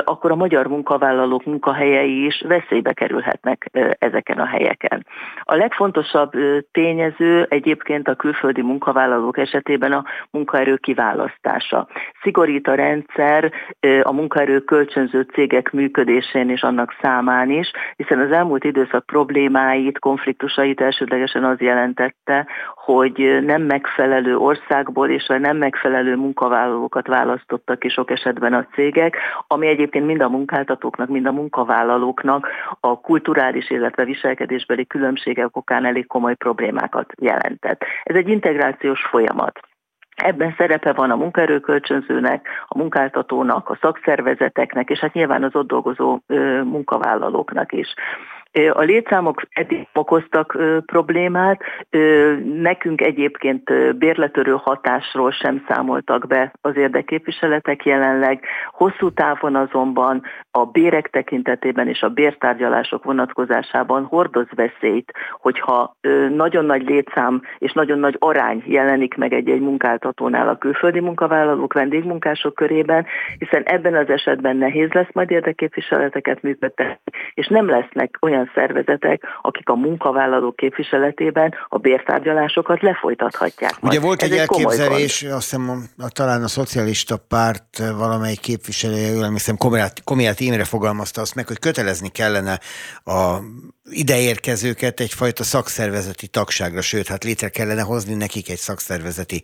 [0.04, 3.69] akkor a magyar munkavállalók munkahelyei is veszélybe kerülhetnek
[4.00, 5.06] ezeken a helyeken.
[5.41, 6.32] A legfontosabb
[6.71, 11.88] tényező egyébként a külföldi munkavállalók esetében a munkaerő kiválasztása.
[12.21, 13.52] Szigorít a rendszer
[14.04, 20.82] a munkaerő kölcsönző cégek működésén és annak számán is, hiszen az elmúlt időszak problémáit, konfliktusait
[20.82, 28.12] elsődlegesen az jelentette, hogy nem megfelelő országból és a nem megfelelő munkavállalókat választottak ki sok
[28.12, 32.48] esetben a cégek, ami egyébként mind a munkáltatóknak, mind a munkavállalóknak
[32.80, 37.84] a kulturális, illetve viselkedésbeli különbségek okán elég komoly problémákat jelentett.
[38.04, 39.60] Ez egy integrációs folyamat.
[40.16, 46.20] Ebben szerepe van a munkaerőkölcsönzőnek, a munkáltatónak, a szakszervezeteknek, és hát nyilván az ott dolgozó
[46.63, 47.94] munkavállalóknak is.
[48.52, 51.62] A létszámok eddig okoztak problémát,
[52.62, 58.46] nekünk egyébként bérletörő hatásról sem számoltak be az érdekképviseletek jelenleg.
[58.72, 65.96] Hosszú távon azonban a bérek tekintetében és a bértárgyalások vonatkozásában hordoz veszélyt, hogyha
[66.30, 72.56] nagyon nagy létszám és nagyon nagy arány jelenik meg egy-egy munkáltatónál a külföldi munkavállalók, vendégmunkások
[72.56, 73.06] körében,
[73.38, 79.69] hiszen ebben az esetben nehéz lesz majd érdekképviseleteket működtetni, és nem lesznek olyan szervezetek, akik
[79.69, 83.73] a munkavállalók képviseletében a bértárgyalásokat lefolytathatják.
[83.82, 89.23] Ugye volt egy, egy elképzelés, azt hiszem a, talán a szocialista párt valamelyik képviselője, jól
[89.23, 89.56] emlékszem,
[90.04, 92.60] Komiát Imre fogalmazta azt meg, hogy kötelezni kellene
[93.04, 93.38] a
[93.89, 99.43] ideérkezőket egyfajta szakszervezeti tagságra, sőt, hát létre kellene hozni nekik egy szakszervezeti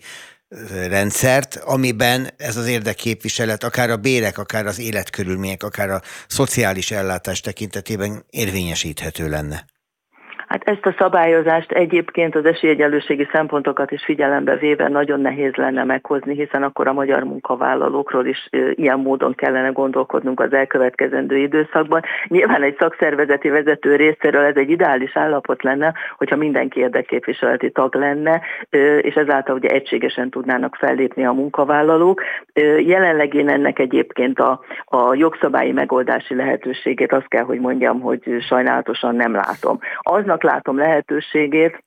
[0.88, 7.42] rendszert, amiben ez az érdekképviselet akár a bérek, akár az életkörülmények, akár a szociális ellátás
[7.42, 9.73] tekintetében érvényesíthető lenne.
[10.48, 16.36] Hát ezt a szabályozást egyébként az esélyegyenlőségi szempontokat is figyelembe véve nagyon nehéz lenne meghozni,
[16.36, 22.02] hiszen akkor a magyar munkavállalókról is ilyen módon kellene gondolkodnunk az elkövetkezendő időszakban.
[22.28, 28.42] Nyilván egy szakszervezeti vezető részéről ez egy ideális állapot lenne, hogyha mindenki érdekképviseleti tag lenne,
[29.02, 32.22] és ezáltal ugye egységesen tudnának fellépni a munkavállalók.
[32.86, 39.16] Jelenleg én ennek egyébként a, a jogszabályi megoldási lehetőségét azt kell, hogy mondjam, hogy sajnálatosan
[39.16, 39.80] nem látom.
[40.00, 41.84] Aznak látom lehetőségét,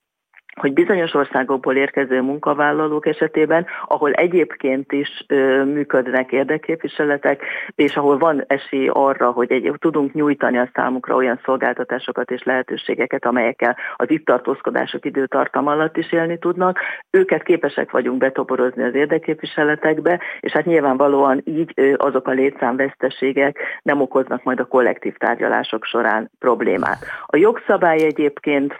[0.57, 7.41] hogy bizonyos országokból érkező munkavállalók esetében, ahol egyébként is ö, működnek érdekképviseletek,
[7.75, 13.25] és ahol van esély arra, hogy egy, tudunk nyújtani a számukra olyan szolgáltatásokat és lehetőségeket,
[13.25, 16.79] amelyekkel az itt tartózkodások időtartam alatt is élni tudnak,
[17.11, 24.01] őket képesek vagyunk betoborozni az érdekképviseletekbe, és hát nyilvánvalóan így ö, azok a létszámveszteségek nem
[24.01, 27.05] okoznak majd a kollektív tárgyalások során problémát.
[27.25, 28.75] A jogszabály egyébként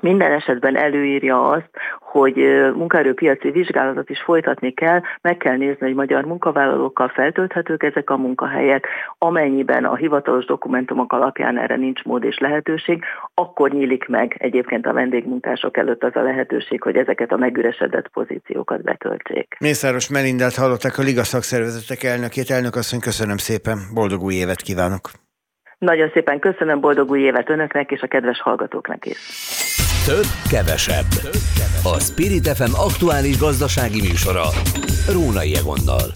[0.00, 1.70] minden esetben előírja azt,
[2.00, 2.34] hogy
[2.74, 8.86] munkaerőpiaci vizsgálatot is folytatni kell, meg kell nézni, hogy magyar munkavállalókkal feltölthetők ezek a munkahelyek,
[9.18, 14.92] amennyiben a hivatalos dokumentumok alapján erre nincs mód és lehetőség, akkor nyílik meg egyébként a
[14.92, 19.56] vendégmunkások előtt az a lehetőség, hogy ezeket a megüresedett pozíciókat betöltsék.
[19.60, 22.50] Mészáros Melindát hallották a Liga szakszervezetek elnökét.
[22.50, 25.00] Elnök asszony, köszönöm szépen, boldog új évet kívánok!
[25.78, 29.18] Nagyon szépen köszönöm, boldog új évet önöknek és a kedves hallgatóknak is.
[30.08, 31.06] Több, kevesebb.
[31.82, 34.48] A Spirit FM aktuális gazdasági műsora.
[35.08, 36.12] Rónai Egonnal.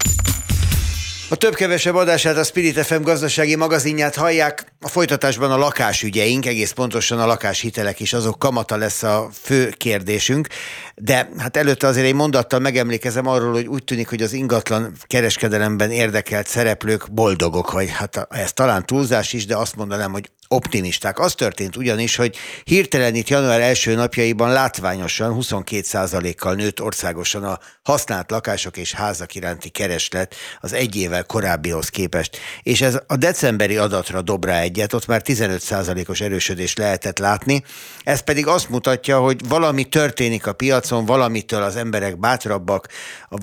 [1.31, 4.73] A több-kevesebb adását a Spirit FM gazdasági magazinját hallják.
[4.81, 10.49] A folytatásban a lakásügyeink, egész pontosan a lakáshitelek is, azok kamata lesz a fő kérdésünk.
[10.95, 15.91] De hát előtte azért egy mondattal megemlékezem arról, hogy úgy tűnik, hogy az ingatlan kereskedelemben
[15.91, 21.19] érdekelt szereplők boldogok, vagy hát ez talán túlzás is, de azt mondanám, hogy optimisták.
[21.19, 28.31] Az történt ugyanis, hogy hirtelen itt január első napjaiban látványosan 22%-kal nőtt országosan a használt
[28.31, 32.39] lakások és házak iránti kereslet az egy évvel korábbihoz képest.
[32.63, 37.65] És ez a decemberi adatra dob rá egyet, ott már 15%-os erősödést lehetett látni.
[38.03, 40.53] Ez pedig azt mutatja, hogy valami történik a
[40.83, 42.89] piacon, valamitől az emberek bátrabbak,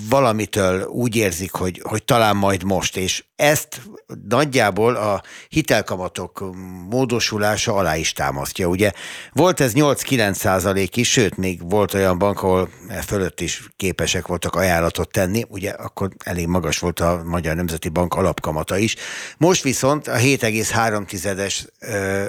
[0.10, 3.82] valamitől úgy érzik, hogy, hogy talán majd most, és ezt
[4.28, 6.44] nagyjából a hitelkamatok
[6.90, 8.68] módosulása alá is támasztja.
[8.68, 8.92] Ugye
[9.32, 14.28] volt ez 8-9 százalék is, sőt, még volt olyan bank, ahol e fölött is képesek
[14.28, 18.96] voltak ajánlatot tenni, ugye akkor elég magas volt a Magyar Nemzeti Bank alapkamata is.
[19.38, 21.66] Most viszont a 7,3-es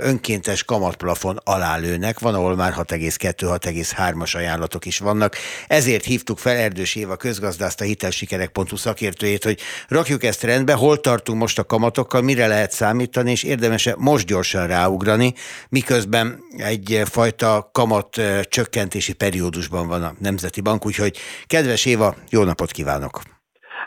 [0.02, 5.36] önkéntes kamatplafon alá lőnek, van, ahol már 6,2-6,3-as ajánlatok is vannak.
[5.66, 11.40] Ezért hívtuk fel Erdős Éva közgazdászt, a hitelsikerek.hu szakértőjét, hogy rakjuk ezt rendbe, hol tartunk
[11.40, 15.34] most a kamatokkal, mire lehet számítani, és érdemes -e most gyorsan ráugrani,
[15.68, 23.20] miközben egyfajta kamat csökkentési periódusban van a Nemzeti Bank, úgyhogy kedves Éva, jó napot kívánok!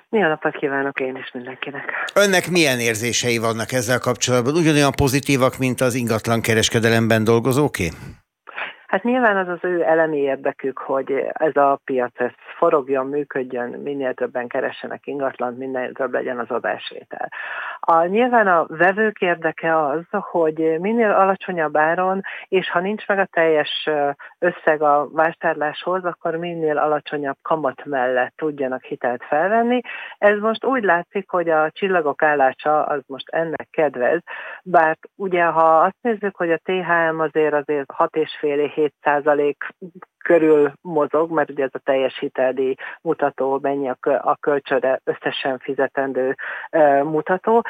[0.09, 1.83] Jó napot kívánok én is mindenkinek.
[2.13, 4.55] Önnek milyen érzései vannak ezzel kapcsolatban?
[4.55, 7.89] Ugyanolyan pozitívak, mint az ingatlan kereskedelemben dolgozóké?
[8.93, 14.13] Hát nyilván az az ő elemi érdekük, hogy ez a piac ez forogjon, működjön, minél
[14.13, 17.31] többen keressenek ingatlant, minél több legyen az adásvétel.
[17.85, 23.25] A, nyilván a vevők érdeke az, hogy minél alacsonyabb áron, és ha nincs meg a
[23.25, 23.89] teljes
[24.39, 29.81] összeg a vásárláshoz, akkor minél alacsonyabb kamat mellett tudjanak hitelt felvenni.
[30.17, 34.21] Ez most úgy látszik, hogy a csillagok állása az most ennek kedvez,
[34.63, 39.63] bár ugye ha azt nézzük, hogy a THM azért azért 6,5-7 százalék
[40.23, 43.89] körül mozog, mert ugye ez a teljes hiteldíj mutató, mennyi
[44.21, 46.35] a kölcsönre összesen fizetendő
[47.03, 47.61] mutató.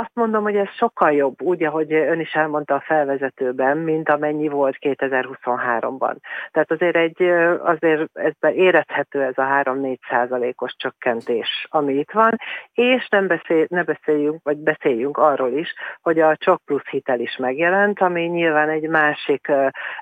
[0.00, 4.48] Azt mondom, hogy ez sokkal jobb, úgy, ahogy ön is elmondta a felvezetőben, mint amennyi
[4.48, 6.16] volt 2023-ban.
[6.50, 7.22] Tehát azért egy,
[7.62, 12.36] azért ezben érezhető ez a 3-4 százalékos csökkentés, ami itt van,
[12.72, 17.36] és nem beszél, ne beszéljünk, vagy beszéljünk arról is, hogy a csak plusz hitel is
[17.36, 19.52] megjelent, ami nyilván egy másik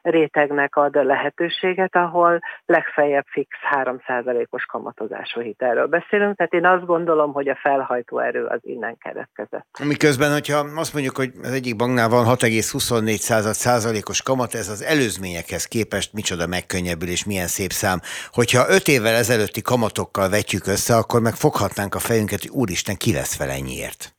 [0.03, 6.37] rétegnek ad lehetőséget, ahol legfeljebb fix 3 százalékos kamatozású hitelről beszélünk.
[6.37, 9.67] Tehát én azt gondolom, hogy a felhajtó erő az innen keletkezett.
[9.87, 15.65] Miközben, hogyha azt mondjuk, hogy az egyik banknál van 6,24 százalékos kamat, ez az előzményekhez
[15.65, 18.01] képest micsoda megkönnyebbülés, milyen szép szám.
[18.33, 23.13] Hogyha öt évvel ezelőtti kamatokkal vetjük össze, akkor meg foghatnánk a fejünket, hogy úristen, ki
[23.13, 24.16] lesz fel ennyiért.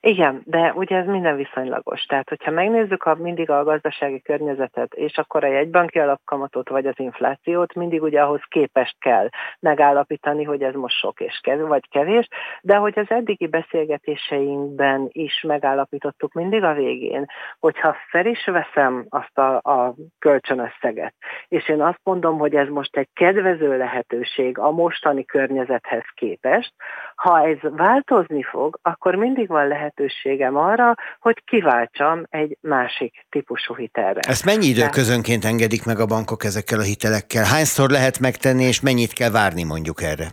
[0.00, 2.04] Igen, de ugye ez minden viszonylagos.
[2.04, 6.94] Tehát, hogyha megnézzük a, mindig a gazdasági környezetet, és akkor a jegybanki alapkamatot vagy az
[6.96, 9.28] inflációt, mindig ugye ahhoz képest kell
[9.60, 12.28] megállapítani, hogy ez most sok és kevés, vagy kevés,
[12.60, 17.26] de hogy az eddigi beszélgetéseinkben is megállapítottuk mindig a végén,
[17.58, 21.14] hogyha fel is veszem azt a, a kölcsönösszeget,
[21.48, 26.72] és én azt mondom, hogy ez most egy kedvező lehetőség a mostani környezethez képest,
[27.14, 33.74] ha ez változni fog, akkor mindig van lehet lehetőségem arra, hogy kiváltsam egy másik típusú
[33.74, 34.20] hitelre.
[34.28, 37.44] Ezt mennyi időközönként engedik meg a bankok ezekkel a hitelekkel?
[37.44, 40.26] Hányszor lehet megtenni, és mennyit kell várni mondjuk erre?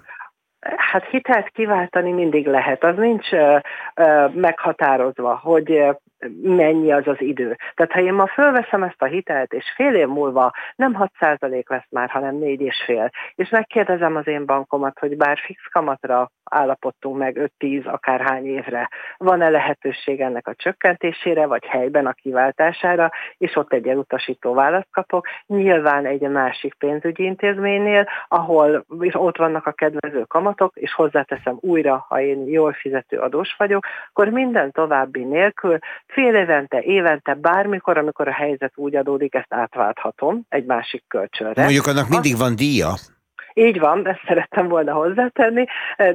[0.91, 3.27] Hát hitelt kiváltani mindig lehet, az nincs
[4.33, 5.83] meghatározva, hogy
[6.41, 7.57] mennyi az az idő.
[7.73, 11.87] Tehát ha én ma fölveszem ezt a hitelt, és fél év múlva nem 6% lesz
[11.89, 17.85] már, hanem 4,5, és megkérdezem az én bankomat, hogy bár fix kamatra állapodtunk meg 5-10
[17.85, 24.53] akárhány évre, van-e lehetőség ennek a csökkentésére, vagy helyben a kiváltására, és ott egy elutasító
[24.53, 25.27] választ kapok.
[25.45, 32.21] Nyilván egy másik pénzügyi intézménynél, ahol ott vannak a kedvező kamatok, és hozzáteszem újra, ha
[32.21, 35.77] én jól fizető adós vagyok, akkor minden további nélkül
[36.15, 41.61] fél évente, évente, bármikor, amikor a helyzet úgy adódik, ezt átválthatom egy másik kölcsönre.
[41.63, 42.93] Mondjuk annak mindig van díja.
[43.53, 45.65] Így van, ezt szerettem volna hozzátenni,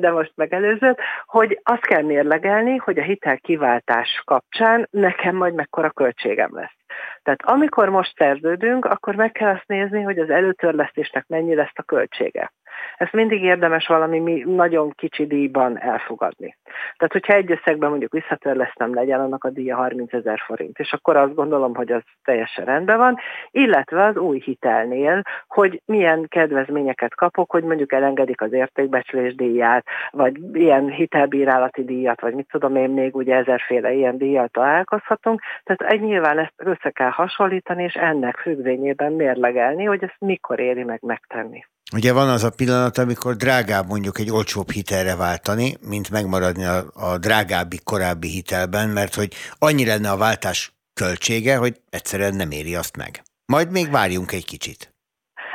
[0.00, 5.90] de most megelőzött, hogy azt kell mérlegelni, hogy a hitel kiváltás kapcsán nekem majd mekkora
[5.90, 6.76] költségem lesz.
[7.22, 11.82] Tehát amikor most szerződünk, akkor meg kell azt nézni, hogy az előtörlesztésnek mennyi lesz a
[11.82, 12.52] költsége.
[12.96, 16.56] Ezt mindig érdemes valami nagyon kicsi díjban elfogadni.
[16.96, 21.16] Tehát, hogyha egy összegben mondjuk visszatörlesztem legyen, annak a díja 30 ezer forint, és akkor
[21.16, 23.16] azt gondolom, hogy az teljesen rendben van,
[23.50, 30.36] illetve az új hitelnél, hogy milyen kedvezményeket kapok, hogy mondjuk elengedik az értékbecslés díját, vagy
[30.52, 35.40] ilyen hitelbírálati díjat, vagy mit tudom én, még ugye ezerféle ilyen díjjal találkozhatunk.
[35.64, 40.84] Tehát egy nyilván ezt össze kell hasonlítani, és ennek függvényében mérlegelni, hogy ezt mikor éri
[40.84, 41.64] meg megtenni.
[41.92, 46.78] Ugye van az a pillanat, amikor drágább mondjuk egy olcsóbb hitelre váltani, mint megmaradni a,
[46.94, 52.74] a drágábbi korábbi hitelben, mert hogy annyi lenne a váltás költsége, hogy egyszerűen nem éri
[52.74, 53.10] azt meg.
[53.46, 54.94] Majd még várjunk egy kicsit.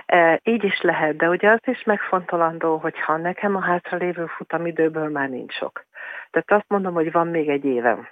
[0.05, 5.09] E, így is lehet, de ugye az is megfontolandó, hogy ha nekem a hátralévő futamidőből
[5.09, 5.85] már nincs sok.
[6.31, 8.07] Tehát azt mondom, hogy van még egy évem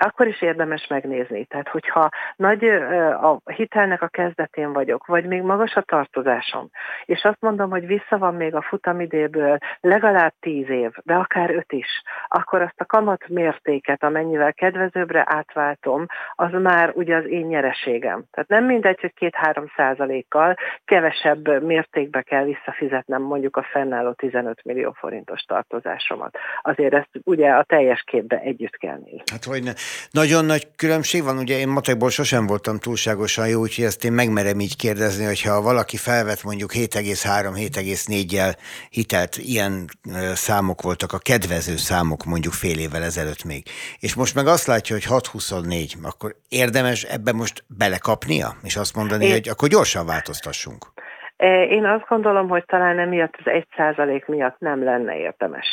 [0.00, 1.44] akkor is érdemes megnézni.
[1.44, 2.64] Tehát, hogyha nagy
[3.20, 6.70] a hitelnek a kezdetén vagyok, vagy még magas a tartozásom,
[7.04, 11.72] és azt mondom, hogy vissza van még a futamidéből legalább tíz év, de akár öt
[11.72, 18.24] is, akkor azt a kamat mértéket, amennyivel kedvezőbbre átváltom, az már ugye az én nyereségem.
[18.30, 24.92] Tehát nem mindegy, hogy két-három százalékkal kevesebb mértékbe kell visszafizetnem mondjuk a fennálló 15 millió
[24.92, 26.38] forintos tartozásomat.
[26.62, 29.22] Azért ezt ugye a teljes képbe együtt kell nézni.
[29.32, 29.72] Hát hogy ne.
[30.10, 34.60] Nagyon nagy különbség van, ugye én matekból sosem voltam túlságosan jó, úgyhogy ezt én megmerem
[34.60, 38.56] így kérdezni, hogyha valaki felvet mondjuk 7,3-7,4-jel
[38.90, 39.86] hitelt, ilyen
[40.34, 43.62] számok voltak a kedvező számok mondjuk fél évvel ezelőtt még,
[44.00, 49.24] és most meg azt látja, hogy 6,24, akkor érdemes ebbe most belekapnia, és azt mondani,
[49.24, 49.32] én...
[49.32, 50.86] hogy akkor gyorsan változtassunk.
[51.70, 55.66] Én azt gondolom, hogy talán emiatt az egy százalék miatt nem lenne érdemes.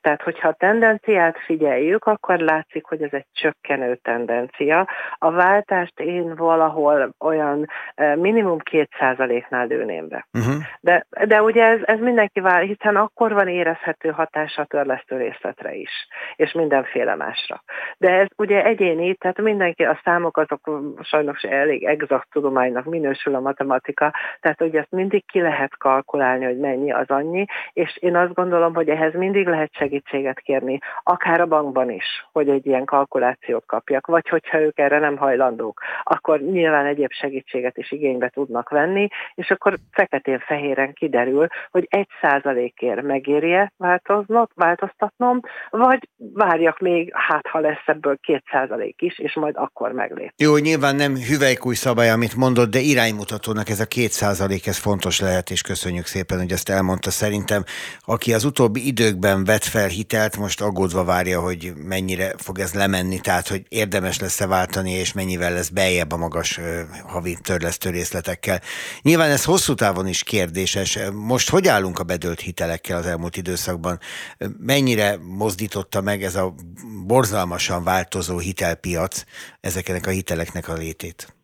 [0.00, 4.88] Tehát, hogyha a tendenciát figyeljük, akkor látszik, hogy ez egy csökkenő tendencia.
[5.18, 7.66] A váltást én valahol olyan
[8.14, 10.26] minimum 2%-nál lőném be.
[10.32, 10.54] Uh-huh.
[10.80, 15.74] De, de ugye ez, ez mindenki vál, hiszen akkor van érezhető hatása a törlesztő részletre
[15.74, 17.62] is, és mindenféle másra.
[17.98, 20.70] De ez ugye egyéni, tehát mindenki, a számok azok
[21.02, 26.58] sajnos elég exakt tudománynak minősül a matematika, tehát ugye ezt mindig ki lehet kalkulálni, hogy
[26.58, 31.40] mennyi az annyi, és én azt gondolom, hogy ehhez mindig lehet segíteni segítséget kérni, akár
[31.40, 36.40] a bankban is, hogy egy ilyen kalkulációt kapjak, vagy hogyha ők erre nem hajlandók, akkor
[36.40, 43.04] nyilván egyéb segítséget is igénybe tudnak venni, és akkor feketén-fehéren kiderül, hogy egy százalékért
[43.76, 45.40] változnot, változtatnom,
[45.70, 50.32] vagy várjak még, hát ha lesz ebből két százalék is, és majd akkor meglép.
[50.36, 55.20] Jó, nyilván nem hüvelykúj szabály, amit mondott, de iránymutatónak ez a két százalék, ez fontos
[55.20, 57.10] lehet, és köszönjük szépen, hogy ezt elmondta.
[57.10, 57.62] Szerintem,
[58.04, 62.72] aki az utóbbi időkben vett fel fel hitelt, most aggódva várja, hogy mennyire fog ez
[62.72, 66.60] lemenni, tehát hogy érdemes lesz-e váltani, és mennyivel lesz beljebb a magas
[67.06, 68.60] havi törlesztő részletekkel.
[69.02, 70.98] Nyilván ez hosszú távon is kérdéses.
[71.12, 73.98] Most hogy állunk a bedölt hitelekkel az elmúlt időszakban?
[74.58, 76.54] Mennyire mozdította meg ez a
[77.06, 79.22] borzalmasan változó hitelpiac
[79.60, 81.34] ezeknek a hiteleknek a létét?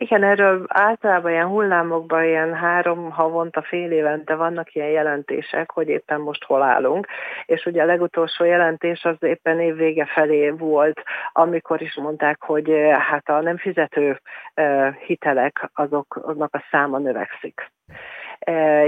[0.00, 6.20] Igen, erről általában ilyen hullámokban ilyen három havonta, fél évente vannak ilyen jelentések, hogy éppen
[6.20, 7.06] most hol állunk,
[7.46, 12.98] és ugye a legutolsó jelentés az éppen évvége felé volt, amikor is mondták, hogy eh,
[13.00, 14.20] hát a nem fizető
[14.54, 17.70] eh, hitelek azoknak a száma növekszik.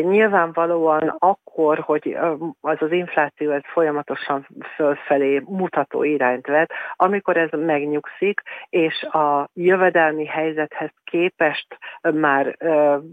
[0.00, 2.16] Nyilvánvalóan akkor, hogy
[2.60, 10.26] az az infláció ez folyamatosan fölfelé mutató irányt vett, amikor ez megnyugszik, és a jövedelmi
[10.26, 11.66] helyzethez képest
[12.00, 12.56] már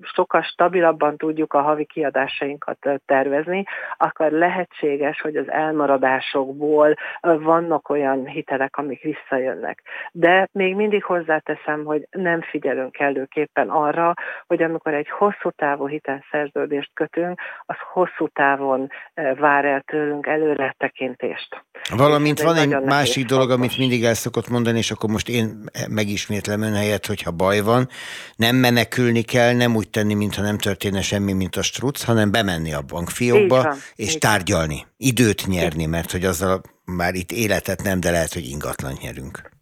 [0.02, 3.64] sokkal stabilabban tudjuk a havi kiadásainkat tervezni,
[3.98, 9.82] akkor lehetséges, hogy az elmaradásokból vannak olyan hitelek, amik visszajönnek.
[10.12, 14.14] De még mindig hozzáteszem, hogy nem figyelünk kellőképpen arra,
[14.48, 20.26] hogy amikor egy hosszú távú hitel szerződést kötünk, az hosszú távon e, vár el tőlünk
[20.26, 21.66] előre tekintést.
[21.96, 26.62] Valamint van egy másik dolog, amit mindig el szokott mondani, és akkor most én megismétlem
[26.62, 27.88] ön helyett, hogyha baj van,
[28.36, 32.74] nem menekülni kell, nem úgy tenni, mintha nem történne semmi, mint a struc, hanem bemenni
[32.74, 38.34] a bankfiókba, és tárgyalni, időt nyerni, mert hogy azzal már itt életet nem, de lehet,
[38.34, 39.56] hogy ingatlan nyerünk.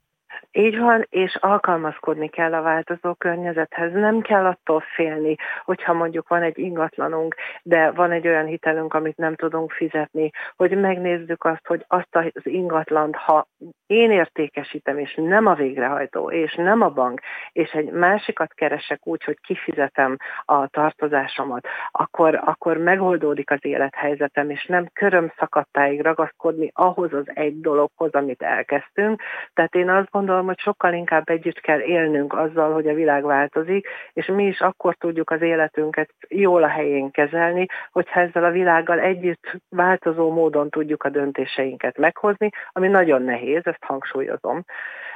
[0.58, 3.91] Így van, és alkalmazkodni kell a változó környezethez.
[3.93, 9.18] Nem kell attól félni, hogyha mondjuk van egy ingatlanunk, de van egy olyan hitelünk, amit
[9.18, 13.47] nem tudunk fizetni, hogy megnézzük azt, hogy azt az ingatlant, ha
[13.88, 19.24] én értékesítem, és nem a végrehajtó, és nem a bank, és egy másikat keresek úgy,
[19.24, 27.14] hogy kifizetem a tartozásomat, akkor, akkor megoldódik az élethelyzetem, és nem köröm szakadtáig ragaszkodni ahhoz
[27.14, 29.22] az egy dologhoz, amit elkezdtünk.
[29.53, 33.23] Tehát én azt gondolom, gondolom, hogy sokkal inkább együtt kell élnünk azzal, hogy a világ
[33.23, 38.51] változik, és mi is akkor tudjuk az életünket jól a helyén kezelni, hogyha ezzel a
[38.51, 44.63] világgal együtt változó módon tudjuk a döntéseinket meghozni, ami nagyon nehéz, ezt hangsúlyozom,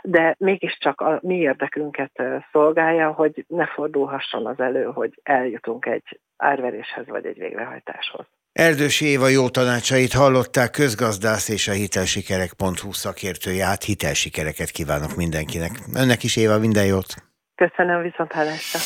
[0.01, 7.07] de mégiscsak a mi érdekünket szolgálja, hogy ne fordulhasson az elő, hogy eljutunk egy árveréshez
[7.07, 8.38] vagy egy végrehajtáshoz.
[8.59, 15.71] Erdős Éva jó tanácsait hallották, közgazdász és a hitelsikerek.hu szakértője, hát hitelsikereket kívánok mindenkinek.
[15.93, 17.15] Önnek is Éva, minden jót!
[17.55, 18.79] Köszönöm, viszont hálásra!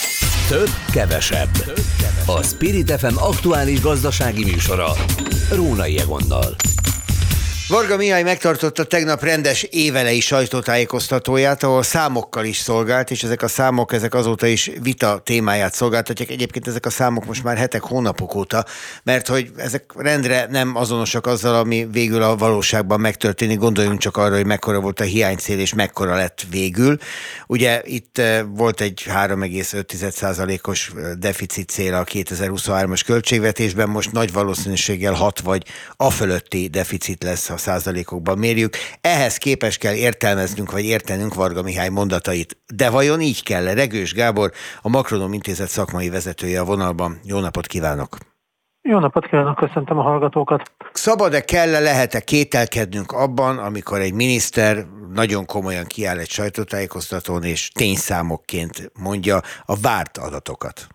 [0.49, 1.49] Több, kevesebb.
[2.25, 4.87] A Spirit FM aktuális gazdasági műsora.
[5.51, 6.55] Rónai Egonnal.
[7.67, 13.93] Varga Mihály megtartotta tegnap rendes évelei sajtótájékoztatóját, ahol számokkal is szolgált, és ezek a számok,
[13.93, 16.29] ezek azóta is vita témáját szolgáltatják.
[16.29, 18.65] Egyébként ezek a számok most már hetek, hónapok óta,
[19.03, 23.59] mert hogy ezek rendre nem azonosak azzal, ami végül a valóságban megtörténik.
[23.59, 26.97] Gondoljunk csak arra, hogy mekkora volt a hiánycél, és mekkora lett végül.
[27.47, 35.13] Ugye itt eh, volt egy 3,5%-os eh, deficit cél a 2023-as költségvetésben, most nagy valószínűséggel
[35.13, 38.73] 6 vagy a fölötti deficit lesz százalékokban mérjük.
[39.01, 42.57] Ehhez képes kell értelmeznünk, vagy értenünk Varga Mihály mondatait.
[42.75, 43.73] De vajon így kell -e?
[43.73, 44.51] Regős Gábor,
[44.81, 47.19] a Makronom Intézet szakmai vezetője a vonalban.
[47.23, 48.17] Jó napot kívánok!
[48.81, 50.71] Jó napot kívánok, köszöntöm a hallgatókat.
[50.91, 54.77] Szabad-e, kell-e, lehet-e kételkednünk abban, amikor egy miniszter
[55.13, 60.87] nagyon komolyan kiáll egy sajtótájékoztatón, és tényszámokként mondja a várt adatokat?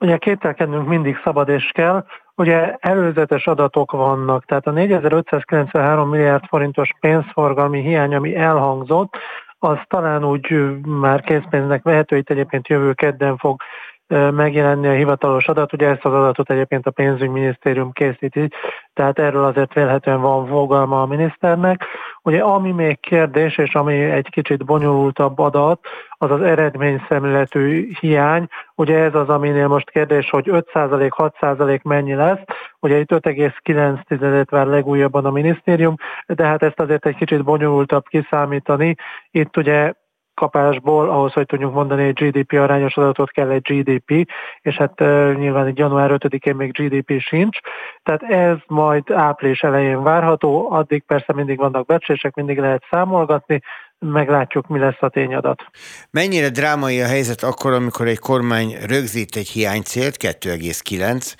[0.00, 2.04] Ugye kételkednünk mindig szabad és kell.
[2.38, 9.16] Ugye előzetes adatok vannak, tehát a 4593 milliárd forintos pénzforgalmi hiány, ami elhangzott,
[9.58, 10.46] az talán úgy
[10.86, 13.60] már készpénznek vehető, itt egyébként jövő kedden fog
[14.08, 15.72] megjelenni a hivatalos adat.
[15.72, 18.48] Ugye ezt az adatot egyébként a pénzügyminisztérium készíti,
[18.92, 21.84] tehát erről azért vélhetően van fogalma a miniszternek.
[22.22, 25.80] Ugye ami még kérdés, és ami egy kicsit bonyolultabb adat,
[26.10, 28.46] az az eredményszemléletű hiány.
[28.74, 32.40] Ugye ez az, aminél most kérdés, hogy 5%, 6% mennyi lesz.
[32.80, 35.94] Ugye itt 5,9 vár legújabban a minisztérium,
[36.26, 38.94] de hát ezt azért egy kicsit bonyolultabb kiszámítani.
[39.30, 39.92] Itt ugye
[40.38, 44.30] kapásból, ahhoz, hogy tudjunk mondani egy GDP arányos adatot kell egy GDP,
[44.60, 44.98] és hát
[45.36, 47.58] nyilván egy január 5-én még GDP sincs,
[48.02, 53.62] tehát ez majd április elején várható, addig persze mindig vannak becslések, mindig lehet számolgatni,
[53.98, 55.62] meglátjuk, mi lesz a tényadat.
[56.10, 61.34] Mennyire drámai a helyzet akkor, amikor egy kormány rögzít egy hiánycélt, 2,9,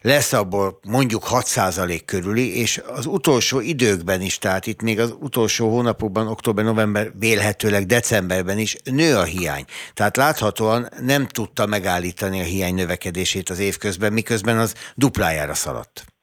[0.00, 5.70] lesz abból mondjuk 6% körüli, és az utolsó időkben is, tehát itt még az utolsó
[5.70, 9.64] hónapokban, október, november, vélhetőleg decemberben is nő a hiány.
[9.94, 16.13] Tehát láthatóan nem tudta megállítani a hiány növekedését az évközben, miközben az duplájára szaladt.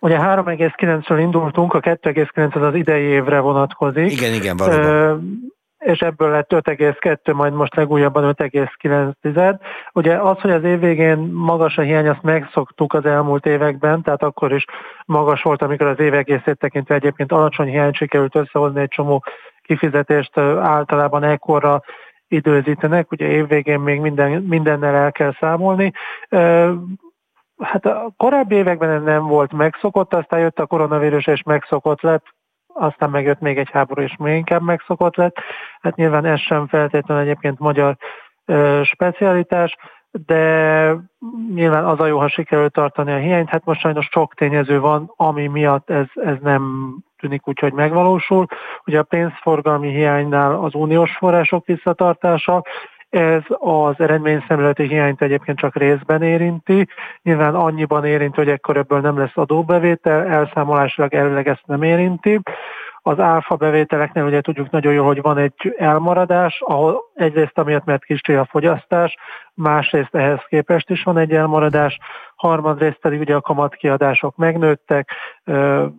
[0.00, 4.12] Ugye 3,9-ről indultunk, a 2,9 az az idei évre vonatkozik.
[4.12, 5.50] Igen, igen, valóban.
[5.80, 9.58] és ebből lett 5,2, majd most legújabban 5,9.
[9.92, 14.22] Ugye az, hogy az év végén magas a hiány, azt megszoktuk az elmúlt években, tehát
[14.22, 14.64] akkor is
[15.06, 19.24] magas volt, amikor az év egészét tekintve egyébként alacsony hiány sikerült összehozni egy csomó
[19.62, 21.82] kifizetést általában ekkorra
[22.28, 25.92] időzítenek, ugye évvégén még minden, mindennel el kell számolni.
[27.60, 32.24] Hát a korábbi években ez nem volt megszokott, aztán jött a koronavírus és megszokott lett,
[32.66, 35.36] aztán megjött még egy háború, és még inkább megszokott lett.
[35.80, 37.96] Hát nyilván ez sem feltétlenül egyébként magyar
[38.44, 39.76] ö, specialitás,
[40.10, 40.94] de
[41.54, 43.48] nyilván az a jó, ha sikerült tartani a hiányt.
[43.48, 48.46] Hát most sajnos sok tényező van, ami miatt ez, ez nem tűnik úgy, hogy megvalósul.
[48.84, 52.62] Ugye a pénzforgalmi hiánynál az uniós források visszatartása,
[53.10, 56.88] ez az eredményszemléleti hiányt egyébként csak részben érinti.
[57.22, 62.40] Nyilván annyiban érint, hogy ekkor ebből nem lesz adóbevétel, elszámolásilag előleg ezt nem érinti.
[63.02, 68.04] Az áfa bevételeknél ugye tudjuk nagyon jól, hogy van egy elmaradás, ahol egyrészt amiatt, mert
[68.04, 69.16] kis a fogyasztás,
[69.60, 71.98] másrészt ehhez képest is van egy elmaradás,
[72.34, 75.10] harmadrészt pedig ugye a kamatkiadások megnőttek,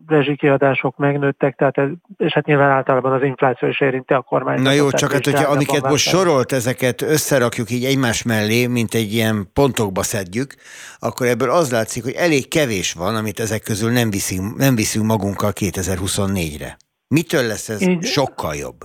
[0.07, 1.88] rezsikiadások megnőttek, tehát ez,
[2.18, 4.62] és hát nyilván általában az infláció is érinti a kormányt.
[4.62, 9.14] Na jó, csak hát hogyha amiket most sorolt, ezeket összerakjuk így egymás mellé, mint egy
[9.14, 10.55] ilyen pontokba szedjük,
[10.99, 15.05] akkor ebből az látszik, hogy elég kevés van, amit ezek közül nem viszünk, nem viszünk
[15.05, 16.78] magunkkal 2024-re.
[17.07, 18.78] Mitől lesz ez így, sokkal jobb?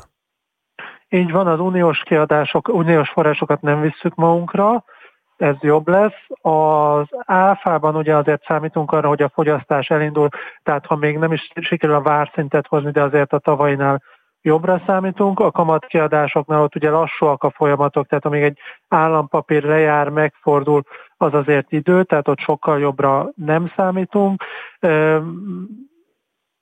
[1.09, 4.85] Így van, az uniós kiadások, uniós forrásokat nem visszük magunkra,
[5.37, 6.27] ez jobb lesz.
[6.41, 10.29] Az áfában ugye azért számítunk arra, hogy a fogyasztás elindul,
[10.63, 14.03] tehát ha még nem is sikerül a várszintet hozni, de azért a tavainál
[14.43, 15.41] jobbra számítunk.
[15.41, 20.83] A kamatkiadásoknál ott ugye lassúak a folyamatok, tehát amíg egy állampapír lejár, megfordul,
[21.17, 24.43] az azért idő, tehát ott sokkal jobbra nem számítunk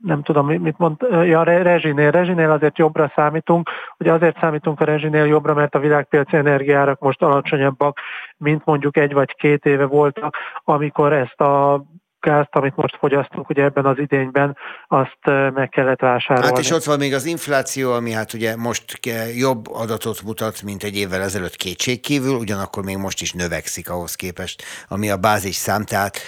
[0.04, 5.24] nem tudom, mit mond, ja, rezsinél, rezsinél azért jobbra számítunk, ugye azért számítunk a rezsinél
[5.24, 7.98] jobbra, mert a világpiaci energiárak most alacsonyabbak,
[8.36, 11.84] mint mondjuk egy vagy két éve voltak, amikor ezt a
[12.24, 14.56] gázt, amit most fogyasztunk ugye ebben az idényben,
[14.88, 15.18] azt
[15.54, 16.46] meg kellett vásárolni.
[16.46, 19.00] Hát és ott van még az infláció, ami hát ugye most
[19.36, 24.62] jobb adatot mutat, mint egy évvel ezelőtt kétségkívül, ugyanakkor még most is növekszik ahhoz képest,
[24.88, 25.84] ami a bázis szám.
[25.84, 26.18] Tehát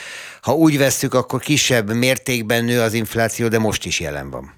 [0.42, 4.55] ha úgy vesszük, akkor kisebb mértékben nő az infláció, de most is jelen van.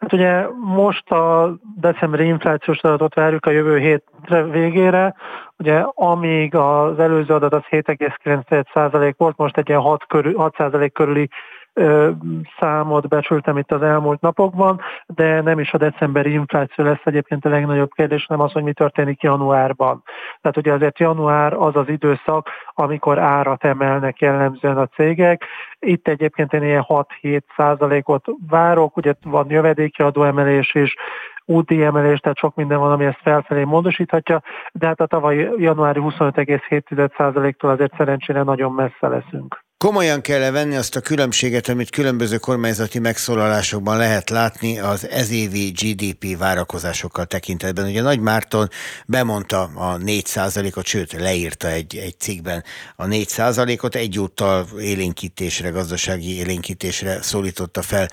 [0.00, 5.14] Hát ugye most a decemberi inflációs adatot várjuk a jövő hétre végére,
[5.58, 11.28] ugye amíg az előző adat az 7,9% volt, most egy ilyen 6, körül, 6% körüli
[12.58, 17.48] számot becsültem itt az elmúlt napokban, de nem is a decemberi infláció lesz egyébként a
[17.48, 20.02] legnagyobb kérdés, hanem az, hogy mi történik januárban.
[20.40, 25.44] Tehát ugye azért január az az időszak, amikor árat emelnek jellemzően a cégek.
[25.78, 30.94] Itt egyébként én ilyen 6-7 százalékot várok, ugye van jövedéki adóemelés is,
[31.44, 36.00] úti emelés, tehát sok minden van, ami ezt felfelé módosíthatja, de hát a tavaly januári
[36.02, 39.69] 25,7%-tól azért szerencsére nagyon messze leszünk.
[39.84, 46.38] Komolyan kell venni azt a különbséget, amit különböző kormányzati megszólalásokban lehet látni az ezévi GDP
[46.38, 47.86] várakozásokkal tekintetben.
[47.86, 48.68] Ugye Nagy Márton
[49.06, 52.64] bemondta a 4%-ot, sőt leírta egy, egy cikkben
[52.96, 58.08] a 4%-ot, egyúttal élénkítésre, gazdasági élénkítésre szólította fel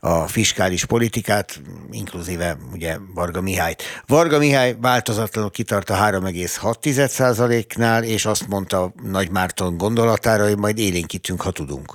[0.00, 3.82] a fiskális politikát, inkluzíve ugye Varga Mihályt.
[4.06, 11.40] Varga Mihály változatlanul kitart a 3,6%-nál, és azt mondta Nagy Márton gondolatára, hogy majd élénkítünk,
[11.40, 11.92] ha tudunk.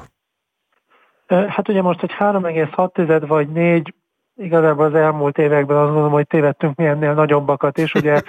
[1.28, 3.94] Hát ugye most egy 3,6 vagy 4
[4.36, 7.94] igazából az elmúlt években azt gondolom, hogy tévedtünk mi ennél nagyobbakat is.
[7.94, 8.22] Ugye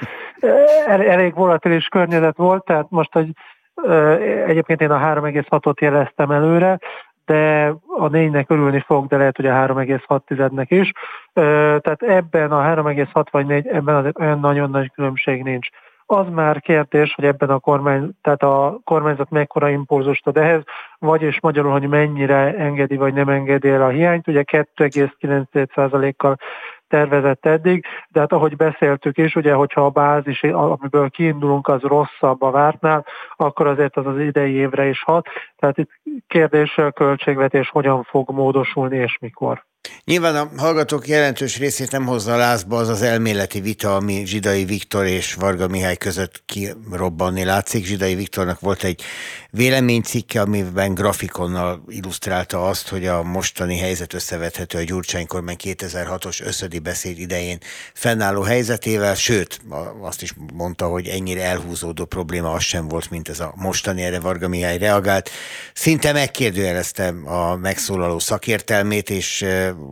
[0.86, 3.36] elég volatilis környezet volt, tehát most egy
[4.46, 6.78] Egyébként én a 3,6-ot jeleztem előre,
[7.26, 10.92] de a négynek örülni fog, de lehet, hogy a 3,6-nek is.
[11.32, 15.68] Tehát ebben a 3,6 vagy 4, ebben azért olyan nagyon nagy különbség nincs.
[16.08, 20.62] Az már kérdés, hogy ebben a kormány, tehát a kormányzat mekkora impulzust ad ehhez,
[20.98, 24.28] vagyis magyarul, hogy mennyire engedi vagy nem engedi el a hiányt.
[24.28, 26.36] Ugye 2,9%-kal
[26.88, 32.42] tervezett eddig, de hát ahogy beszéltük is, ugye, hogyha a bázis, amiből kiindulunk, az rosszabb
[32.42, 33.06] a vártnál,
[33.36, 35.26] akkor azért az az idei évre is hat.
[35.56, 35.90] Tehát itt
[36.26, 39.64] kérdés a költségvetés hogyan fog módosulni és mikor.
[40.04, 45.06] Nyilván a hallgatók jelentős részét nem hozza lázba az az elméleti vita, ami Zsidai Viktor
[45.06, 47.84] és Varga Mihály között kirobbanni látszik.
[47.84, 49.02] Zsidai Viktornak volt egy
[49.50, 56.78] véleménycikke, amiben grafikonnal illusztrálta azt, hogy a mostani helyzet összevethető a Gyurcsány kormány 2006-os összödi
[56.78, 57.58] beszéd idején
[57.94, 59.60] fennálló helyzetével, sőt,
[60.00, 64.20] azt is mondta, hogy ennyire elhúzódó probléma az sem volt, mint ez a mostani, erre
[64.20, 65.30] Varga Mihály reagált.
[65.74, 69.44] Szinte megkérdőjelezte a megszólaló szakértelmét, és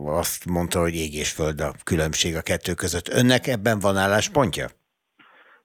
[0.05, 3.07] azt mondta, hogy ég és föld a különbség a kettő között.
[3.07, 4.65] Önnek ebben van álláspontja?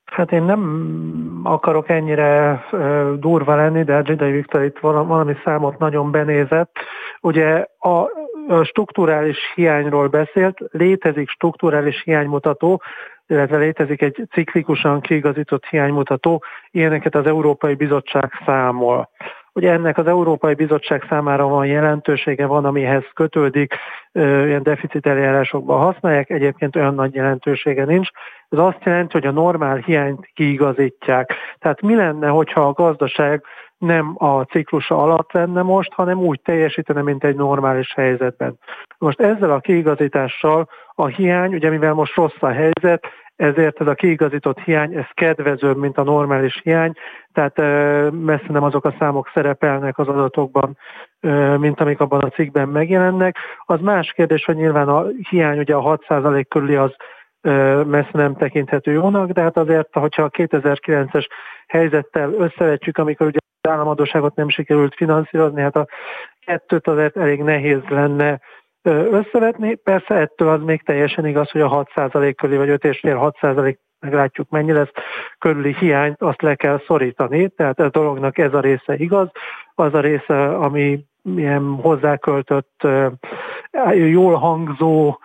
[0.04, 2.64] Hát én nem akarok ennyire
[3.18, 6.70] durva lenni, de Zsidai Viktor itt valami számot nagyon benézett.
[7.20, 8.08] Ugye a
[8.64, 12.82] strukturális hiányról beszélt, létezik strukturális hiánymutató,
[13.26, 19.10] illetve létezik egy ciklikusan kiigazított hiánymutató, ilyeneket az Európai Bizottság számol
[19.52, 23.74] hogy ennek az Európai Bizottság számára van jelentősége, van, amihez kötődik,
[24.12, 28.08] ilyen deficit eljárásokban használják, egyébként olyan nagy jelentősége nincs.
[28.48, 31.34] Ez azt jelenti, hogy a normál hiányt kiigazítják.
[31.58, 33.42] Tehát mi lenne, hogyha a gazdaság
[33.78, 38.58] nem a ciklusa alatt lenne most, hanem úgy teljesítene, mint egy normális helyzetben.
[38.98, 43.06] Most ezzel a kiigazítással a hiány, ugye mivel most rossz a helyzet,
[43.40, 46.92] ezért ez a kiigazított hiány, ez kedvezőbb, mint a normális hiány,
[47.32, 47.56] tehát
[48.12, 50.76] messze nem azok a számok szerepelnek az adatokban,
[51.56, 53.36] mint amik abban a cikkben megjelennek.
[53.64, 56.94] Az más kérdés, hogy nyilván a hiány ugye a 6% körüli az
[57.86, 61.26] messze nem tekinthető jónak, de hát azért, hogyha a 2009-es
[61.66, 65.86] helyzettel összevetjük, amikor ugye az államadóságot nem sikerült finanszírozni, hát a
[66.46, 68.40] kettőt azért elég nehéz lenne
[68.82, 69.74] összevetni.
[69.74, 74.90] Persze ettől az még teljesen igaz, hogy a 6% körül, vagy 5,5-6% meglátjuk mennyi lesz,
[75.38, 79.28] körüli hiányt azt le kell szorítani, tehát a dolognak ez a része igaz,
[79.74, 81.04] az a része, ami
[81.36, 82.86] ilyen hozzáköltött,
[83.94, 85.18] jól hangzó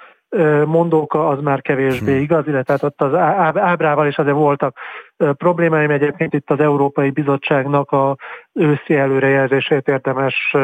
[0.66, 2.22] mondóka, az már kevésbé hmm.
[2.22, 3.14] igaz, illetve tehát ott az
[3.60, 4.78] ábrával is azért voltak
[5.18, 5.90] problémáim.
[5.90, 8.18] Egyébként itt az Európai Bizottságnak a
[8.54, 10.56] őszi előrejelzését érdemes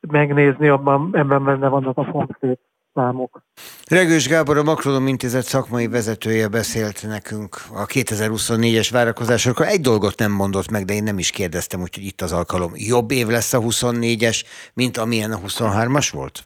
[0.00, 2.58] megnézni, abban ebben benne vannak a fontos
[2.94, 3.42] számok.
[3.88, 9.66] Regős Gábor, a Makronom Intézet szakmai vezetője beszélt nekünk a 2024-es várakozásokról.
[9.66, 12.72] Egy dolgot nem mondott meg, de én nem is kérdeztem, úgyhogy itt az alkalom.
[12.74, 14.42] Jobb év lesz a 24-es,
[14.74, 16.44] mint amilyen a 23-as volt?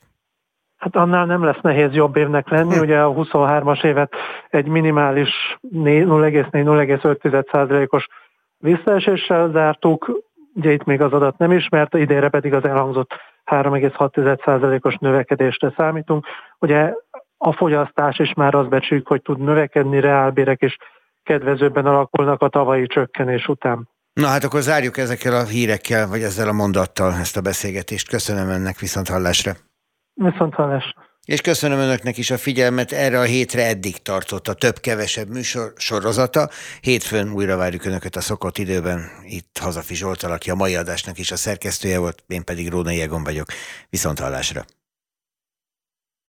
[0.85, 4.12] Hát annál nem lesz nehéz jobb évnek lenni, ugye a 23-as évet
[4.51, 8.07] egy minimális 0,4-0,5%-os
[8.59, 10.22] visszaeséssel zártuk,
[10.55, 13.11] ugye itt még az adat nem ismert, idénre pedig az elhangzott
[13.51, 16.26] 3,6%-os növekedésre számítunk.
[16.59, 16.93] Ugye
[17.39, 20.76] a fogyasztás is már azt becsüljük, hogy tud növekedni, reálbérek is
[21.22, 23.89] kedvezőbben alakulnak a tavalyi csökkenés után.
[24.12, 28.09] Na hát akkor zárjuk ezekkel a hírekkel, vagy ezzel a mondattal ezt a beszélgetést.
[28.09, 29.53] Köszönöm önnek, viszont hallásra.
[30.15, 31.12] Viszont hallásra.
[31.25, 36.49] És köszönöm önöknek is a figyelmet, erre a hétre eddig tartott a több-kevesebb műsor sorozata.
[36.81, 39.11] Hétfőn újra várjuk önöket a szokott időben.
[39.23, 43.25] Itt Hazafi Zsolt, aki a mai adásnak is a szerkesztője volt, én pedig Rónai Egon
[43.25, 43.47] vagyok.
[43.91, 44.65] Viszont hallásra!